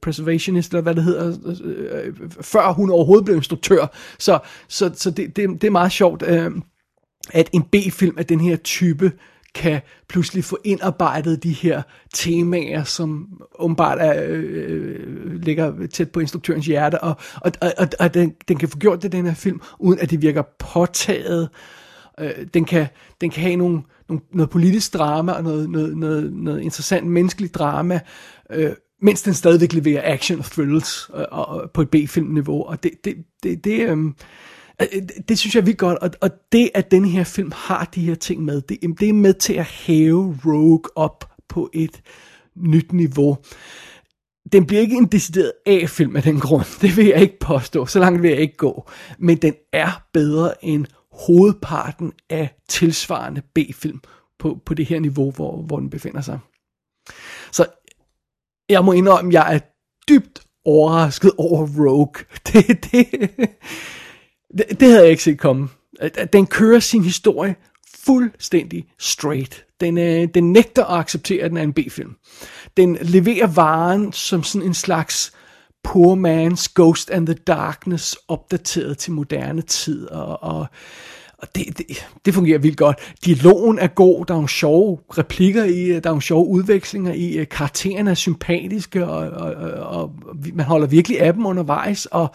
preservationist, 0.02 0.70
eller 0.70 0.82
hvad 0.82 0.94
det 0.94 1.04
hedder, 1.04 1.36
øh, 1.64 2.14
før 2.40 2.72
hun 2.72 2.90
overhovedet 2.90 3.24
blev 3.24 3.36
instruktør. 3.36 3.86
Så, 4.18 4.38
så, 4.68 4.90
så 4.94 5.10
det, 5.10 5.36
det, 5.36 5.48
det 5.62 5.64
er 5.64 5.70
meget 5.70 5.92
sjovt, 5.92 6.22
øh, 6.26 6.50
at 7.30 7.50
en 7.52 7.62
B-film 7.62 8.18
af 8.18 8.26
den 8.26 8.40
her 8.40 8.56
type 8.56 9.12
kan 9.54 9.80
pludselig 10.08 10.44
få 10.44 10.58
indarbejdet 10.64 11.42
de 11.42 11.52
her 11.52 11.82
temaer, 12.14 12.84
som 12.84 13.28
åbenbart 13.58 13.98
er, 14.00 14.24
øh, 14.26 14.44
øh 14.68 15.42
ligger 15.42 15.86
tæt 15.86 16.10
på 16.10 16.20
instruktørens 16.20 16.66
hjerte, 16.66 17.00
og, 17.02 17.16
og, 17.34 17.52
og, 17.60 17.88
og 18.00 18.14
den, 18.14 18.34
den 18.48 18.56
kan 18.56 18.68
få 18.68 18.78
gjort 18.78 19.02
det, 19.02 19.12
den 19.12 19.26
her 19.26 19.34
film, 19.34 19.60
uden 19.78 19.98
at 19.98 20.10
det 20.10 20.22
virker 20.22 20.42
påtaget. 20.58 21.48
Øh, 22.20 22.30
den, 22.54 22.64
kan, 22.64 22.86
den 23.20 23.30
kan 23.30 23.42
have 23.42 23.56
nogle 23.56 23.82
nogle, 24.08 24.22
noget 24.32 24.50
politisk 24.50 24.94
drama 24.94 25.32
og 25.32 25.42
noget, 25.42 25.70
noget, 25.70 25.96
noget, 25.96 26.32
noget 26.32 26.60
interessant 26.60 27.06
menneskeligt 27.06 27.54
drama, 27.54 28.00
øh, 28.52 28.70
mens 29.02 29.22
den 29.22 29.34
stadigvæk 29.34 29.72
leverer 29.72 30.14
action 30.14 30.38
og 30.38 30.44
thrills 30.44 31.10
øh, 31.14 31.24
og, 31.30 31.70
på 31.70 31.82
et 31.82 31.90
B-filmniveau. 31.90 32.62
Og 32.62 32.82
det, 32.82 32.90
det, 33.04 33.16
det, 33.42 33.64
det, 33.64 33.80
øhm, 33.80 34.14
øh, 34.82 34.86
øh, 34.94 35.02
det, 35.02 35.28
det 35.28 35.38
synes 35.38 35.54
jeg 35.54 35.60
er 35.60 35.64
vildt 35.64 35.78
godt. 35.78 35.98
Og, 35.98 36.10
og 36.20 36.30
det, 36.52 36.70
at 36.74 36.90
den 36.90 37.04
her 37.04 37.24
film 37.24 37.52
har 37.54 37.90
de 37.94 38.00
her 38.00 38.14
ting 38.14 38.44
med, 38.44 38.60
det, 38.60 38.78
det 39.00 39.08
er 39.08 39.12
med 39.12 39.34
til 39.34 39.54
at 39.54 39.64
hæve 39.64 40.38
Rogue 40.44 40.82
op 40.96 41.30
på 41.48 41.70
et 41.72 42.00
nyt 42.56 42.92
niveau. 42.92 43.36
Den 44.52 44.66
bliver 44.66 44.80
ikke 44.80 44.96
en 44.96 45.06
decideret 45.06 45.52
A-film 45.66 46.16
af 46.16 46.22
den 46.22 46.40
grund. 46.40 46.64
Det 46.82 46.96
vil 46.96 47.06
jeg 47.06 47.20
ikke 47.20 47.38
påstå. 47.38 47.86
Så 47.86 47.98
langt 47.98 48.22
vil 48.22 48.30
jeg 48.30 48.40
ikke 48.40 48.56
gå. 48.56 48.90
Men 49.18 49.36
den 49.36 49.54
er 49.72 50.02
bedre 50.12 50.64
end 50.64 50.86
hovedparten 51.26 52.12
af 52.30 52.54
tilsvarende 52.68 53.42
B-film 53.54 54.00
på, 54.38 54.58
på 54.66 54.74
det 54.74 54.86
her 54.86 55.00
niveau, 55.00 55.30
hvor, 55.30 55.62
hvor 55.62 55.78
den 55.78 55.90
befinder 55.90 56.20
sig. 56.20 56.38
Så 57.52 57.66
jeg 58.68 58.84
må 58.84 58.92
indrømme, 58.92 59.28
at 59.28 59.34
jeg 59.34 59.54
er 59.54 59.58
dybt 60.08 60.42
overrasket 60.64 61.32
over 61.38 61.66
Rogue. 61.78 62.24
Det, 62.52 62.66
det, 62.92 63.06
det, 64.58 64.80
det 64.80 64.88
havde 64.88 65.02
jeg 65.02 65.10
ikke 65.10 65.22
set 65.22 65.38
komme. 65.38 65.68
Den 66.32 66.46
kører 66.46 66.80
sin 66.80 67.04
historie 67.04 67.56
fuldstændig 67.96 68.86
straight. 68.98 69.66
Den, 69.80 69.98
øh, 69.98 70.28
den 70.34 70.52
nægter 70.52 70.84
at 70.84 70.98
acceptere, 70.98 71.42
at 71.42 71.50
den 71.50 71.58
er 71.58 71.62
en 71.62 71.72
B-film. 71.72 72.16
Den 72.76 72.98
leverer 73.00 73.46
varen 73.46 74.12
som 74.12 74.42
sådan 74.42 74.66
en 74.66 74.74
slags 74.74 75.32
poor 75.84 76.14
man's 76.14 76.68
Ghost 76.74 77.10
and 77.10 77.26
the 77.26 77.34
Darkness 77.34 78.16
opdateret 78.28 78.98
til 78.98 79.12
moderne 79.12 79.62
tid. 79.62 80.08
Og, 80.08 80.42
og, 80.42 80.66
og 81.38 81.48
det, 81.54 81.78
det, 81.78 81.86
det 82.24 82.34
fungerer 82.34 82.58
vildt 82.58 82.76
godt. 82.76 83.14
Dialogen 83.24 83.78
er 83.78 83.86
god, 83.86 84.26
der 84.26 84.34
er 84.34 84.36
nogle 84.36 84.48
sjove 84.48 84.98
replikker 85.18 85.64
i, 85.64 85.88
der 85.88 85.96
er 85.96 86.00
nogle 86.08 86.22
sjove 86.22 86.46
udvekslinger 86.46 87.12
i, 87.12 87.38
øh, 87.38 87.48
karaktererne 87.48 88.10
er 88.10 88.14
sympatiske, 88.14 89.06
og, 89.06 89.30
og, 89.30 89.54
og, 89.54 90.00
og 90.00 90.14
man 90.54 90.66
holder 90.66 90.86
virkelig 90.86 91.20
af 91.20 91.32
dem 91.32 91.46
undervejs, 91.46 92.06
og 92.06 92.34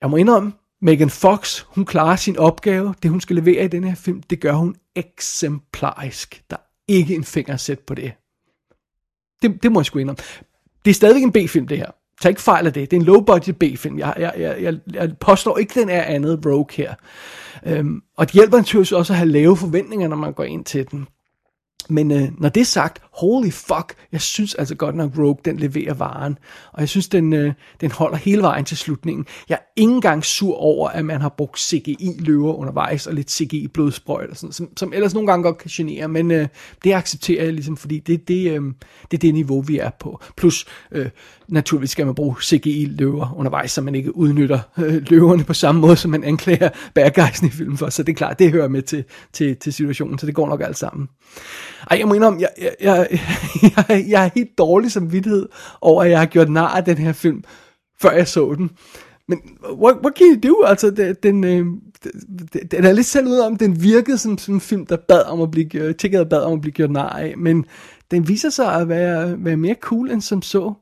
jeg 0.00 0.10
må 0.10 0.16
indrømme, 0.16 0.52
Megan 0.82 1.10
Fox, 1.10 1.64
hun 1.66 1.84
klarer 1.84 2.16
sin 2.16 2.38
opgave, 2.38 2.94
det 3.02 3.10
hun 3.10 3.20
skal 3.20 3.36
levere 3.36 3.64
i 3.64 3.68
den 3.68 3.84
her 3.84 3.94
film, 3.94 4.22
det 4.22 4.40
gør 4.40 4.52
hun 4.52 4.76
eksemplarisk. 4.96 6.42
Der 6.50 6.56
er 6.56 6.60
ikke 6.88 7.14
en 7.14 7.24
finger 7.24 7.56
sæt 7.56 7.78
på 7.78 7.94
det. 7.94 8.12
det. 9.42 9.62
Det 9.62 9.72
må 9.72 9.80
jeg 9.80 9.86
sgu 9.86 9.98
indrømme. 9.98 10.22
Det 10.84 10.90
er 10.90 10.94
stadigvæk 10.94 11.22
en 11.22 11.32
B-film, 11.32 11.66
det 11.66 11.78
her. 11.78 11.90
Tag 12.20 12.28
ikke 12.28 12.42
fejl 12.42 12.66
af 12.66 12.72
det. 12.72 12.90
Det 12.90 12.96
er 12.96 13.00
en 13.00 13.06
low-budget 13.06 13.56
B-film. 13.58 13.98
Jeg, 13.98 14.14
jeg, 14.18 14.32
jeg, 14.38 14.74
jeg, 14.94 15.18
påstår 15.20 15.58
ikke, 15.58 15.80
den 15.80 15.88
er 15.88 16.02
andet 16.02 16.46
Rogue 16.46 16.66
her. 16.72 16.94
Øhm, 17.66 18.02
og 18.16 18.26
det 18.26 18.34
hjælper 18.34 18.56
naturligvis 18.56 18.92
også 18.92 19.12
at 19.12 19.16
have 19.16 19.28
lave 19.28 19.56
forventninger, 19.56 20.08
når 20.08 20.16
man 20.16 20.32
går 20.32 20.44
ind 20.44 20.64
til 20.64 20.90
den. 20.90 21.06
Men 21.88 22.10
øh, 22.10 22.28
når 22.38 22.48
det 22.48 22.60
er 22.60 22.64
sagt, 22.64 23.02
holy 23.20 23.50
fuck, 23.50 23.94
jeg 24.12 24.20
synes 24.20 24.54
altså 24.54 24.74
godt 24.74 24.96
nok 24.96 25.10
Rogue, 25.18 25.36
den 25.44 25.56
leverer 25.56 25.94
varen. 25.94 26.38
Og 26.72 26.80
jeg 26.80 26.88
synes, 26.88 27.08
den, 27.08 27.32
øh, 27.32 27.52
den 27.80 27.90
holder 27.90 28.16
hele 28.16 28.42
vejen 28.42 28.64
til 28.64 28.76
slutningen. 28.76 29.26
Jeg 29.48 29.54
er 29.54 29.72
ikke 29.76 29.92
engang 29.92 30.24
sur 30.24 30.54
over, 30.54 30.88
at 30.88 31.04
man 31.04 31.20
har 31.20 31.28
brugt 31.28 31.60
CGI-løver 31.60 32.54
undervejs, 32.54 33.06
og 33.06 33.14
lidt 33.14 33.30
CGI-blodsprøjt, 33.30 34.30
og 34.30 34.36
sådan, 34.36 34.52
som, 34.52 34.68
som 34.76 34.92
ellers 34.92 35.14
nogle 35.14 35.26
gange 35.26 35.42
godt 35.42 35.58
kan 35.58 35.70
genere, 35.72 36.08
men 36.08 36.30
øh, 36.30 36.48
det 36.84 36.92
accepterer 36.92 37.44
jeg 37.44 37.52
ligesom, 37.52 37.76
fordi 37.76 37.98
det, 37.98 38.28
det, 38.28 38.50
øh, 38.50 38.62
det 39.10 39.16
er 39.16 39.20
det 39.20 39.34
niveau, 39.34 39.60
vi 39.60 39.78
er 39.78 39.90
på. 40.00 40.20
Plus, 40.36 40.66
øh, 40.92 41.10
naturligvis 41.48 41.90
skal 41.90 42.06
man 42.06 42.14
bruge 42.14 42.36
CGI-løver 42.42 43.34
undervejs, 43.36 43.72
så 43.72 43.80
man 43.80 43.94
ikke 43.94 44.16
udnytter 44.16 44.60
øh, 44.78 45.02
løverne 45.10 45.44
på 45.44 45.54
samme 45.54 45.80
måde, 45.80 45.96
som 45.96 46.10
man 46.10 46.24
anklager 46.24 46.68
bad 46.94 47.10
i 47.42 47.48
filmen 47.48 47.78
for. 47.78 47.90
Så 47.90 48.02
det 48.02 48.12
er 48.12 48.16
klart, 48.16 48.38
det 48.38 48.50
hører 48.50 48.68
med 48.68 48.82
til, 48.82 49.04
til, 49.32 49.56
til 49.56 49.72
situationen, 49.72 50.18
så 50.18 50.26
det 50.26 50.34
går 50.34 50.48
nok 50.48 50.60
alt 50.60 50.78
sammen. 50.78 51.08
Ej, 51.90 51.98
jeg 51.98 52.08
må 52.08 52.14
indrømme, 52.14 52.40
jeg, 52.40 52.48
jeg, 52.60 52.74
jeg, 52.80 53.08
jeg, 53.88 54.04
jeg 54.08 54.24
er 54.24 54.30
helt 54.34 54.58
dårlig 54.58 54.92
som 54.92 55.12
vidtighed 55.12 55.48
over, 55.80 56.02
at 56.02 56.10
jeg 56.10 56.18
har 56.18 56.26
gjort 56.26 56.50
nar 56.50 56.68
af 56.76 56.84
den 56.84 56.98
her 56.98 57.12
film, 57.12 57.44
før 58.00 58.10
jeg 58.10 58.28
så 58.28 58.54
den. 58.54 58.70
Men 59.28 59.40
what, 59.72 59.96
what 59.96 60.18
can 60.18 60.26
you 60.26 60.50
do? 60.50 60.62
Altså, 60.62 61.14
den, 61.22 61.44
øh, 61.44 61.66
den, 62.52 62.66
den 62.70 62.84
er 62.84 62.92
lidt 62.92 63.06
selv 63.06 63.26
ud 63.26 63.38
om, 63.38 63.56
den 63.56 63.82
virkede 63.82 64.18
som, 64.18 64.38
som 64.38 64.54
en 64.54 64.60
film, 64.60 64.86
der 64.86 64.96
bad 65.08 65.22
om 65.24 65.40
at 65.40 65.50
blive, 65.50 65.68
gjort, 65.68 65.96
tikkede 65.96 66.26
bad 66.26 66.42
om 66.42 66.52
at 66.52 66.60
blive 66.60 66.72
gjort 66.72 66.90
nar 66.90 67.08
af, 67.08 67.34
men 67.38 67.64
den 68.10 68.28
viser 68.28 68.50
sig 68.50 68.74
at 68.74 68.88
være, 68.88 69.44
være 69.44 69.56
mere 69.56 69.76
cool 69.80 70.10
end 70.10 70.20
som 70.20 70.42
så. 70.42 70.74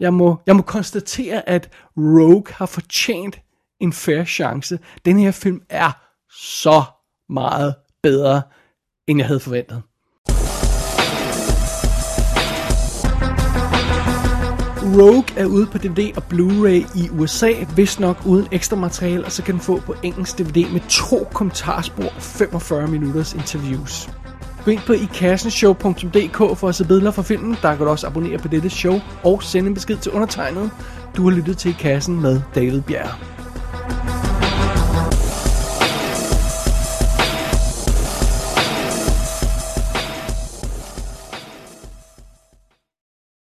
Jeg 0.00 0.14
må, 0.14 0.36
jeg 0.46 0.56
må 0.56 0.62
konstatere, 0.62 1.48
at 1.48 1.70
Rogue 1.96 2.44
har 2.48 2.66
fortjent 2.66 3.40
en 3.80 3.92
fair 3.92 4.24
chance. 4.24 4.78
Den 5.04 5.18
her 5.18 5.30
film 5.30 5.60
er 5.70 5.90
så 6.30 6.82
meget 7.28 7.74
bedre, 8.02 8.42
end 9.06 9.18
jeg 9.18 9.26
havde 9.26 9.40
forventet. 9.40 9.82
Rogue 14.94 15.24
er 15.36 15.46
ude 15.46 15.66
på 15.66 15.78
DVD 15.78 16.16
og 16.16 16.22
Blu-ray 16.32 16.98
i 16.98 17.08
USA, 17.10 17.52
hvis 17.74 18.00
nok 18.00 18.16
uden 18.26 18.46
ekstra 18.52 18.76
materiale, 18.76 19.24
og 19.24 19.32
så 19.32 19.42
kan 19.42 19.54
den 19.54 19.60
få 19.60 19.80
på 19.80 19.94
engelsk 20.02 20.38
DVD 20.38 20.72
med 20.72 20.80
to 20.88 21.28
kommentarspor 21.32 22.04
og 22.04 22.22
45 22.22 22.88
minutters 22.88 23.34
interviews. 23.34 24.10
Gå 24.64 24.70
ind 24.70 24.80
på 24.86 24.92
ikassenshow.dk 24.92 26.58
for 26.58 26.68
at 26.68 26.74
se 26.74 26.84
billeder 26.84 27.10
fra 27.10 27.22
filmen. 27.22 27.56
Der 27.62 27.76
kan 27.76 27.84
du 27.84 27.90
også 27.90 28.06
abonnere 28.06 28.38
på 28.38 28.48
dette 28.48 28.70
show 28.70 29.00
og 29.24 29.42
sende 29.42 29.68
en 29.68 29.74
besked 29.74 29.96
til 29.96 30.12
undertegnet. 30.12 30.70
Du 31.16 31.28
har 31.28 31.36
lyttet 31.36 31.58
til 31.58 31.70
I 31.70 31.74
Kassen 31.78 32.20
med 32.20 32.40
David 32.54 32.80
Bjerg. 32.80 33.33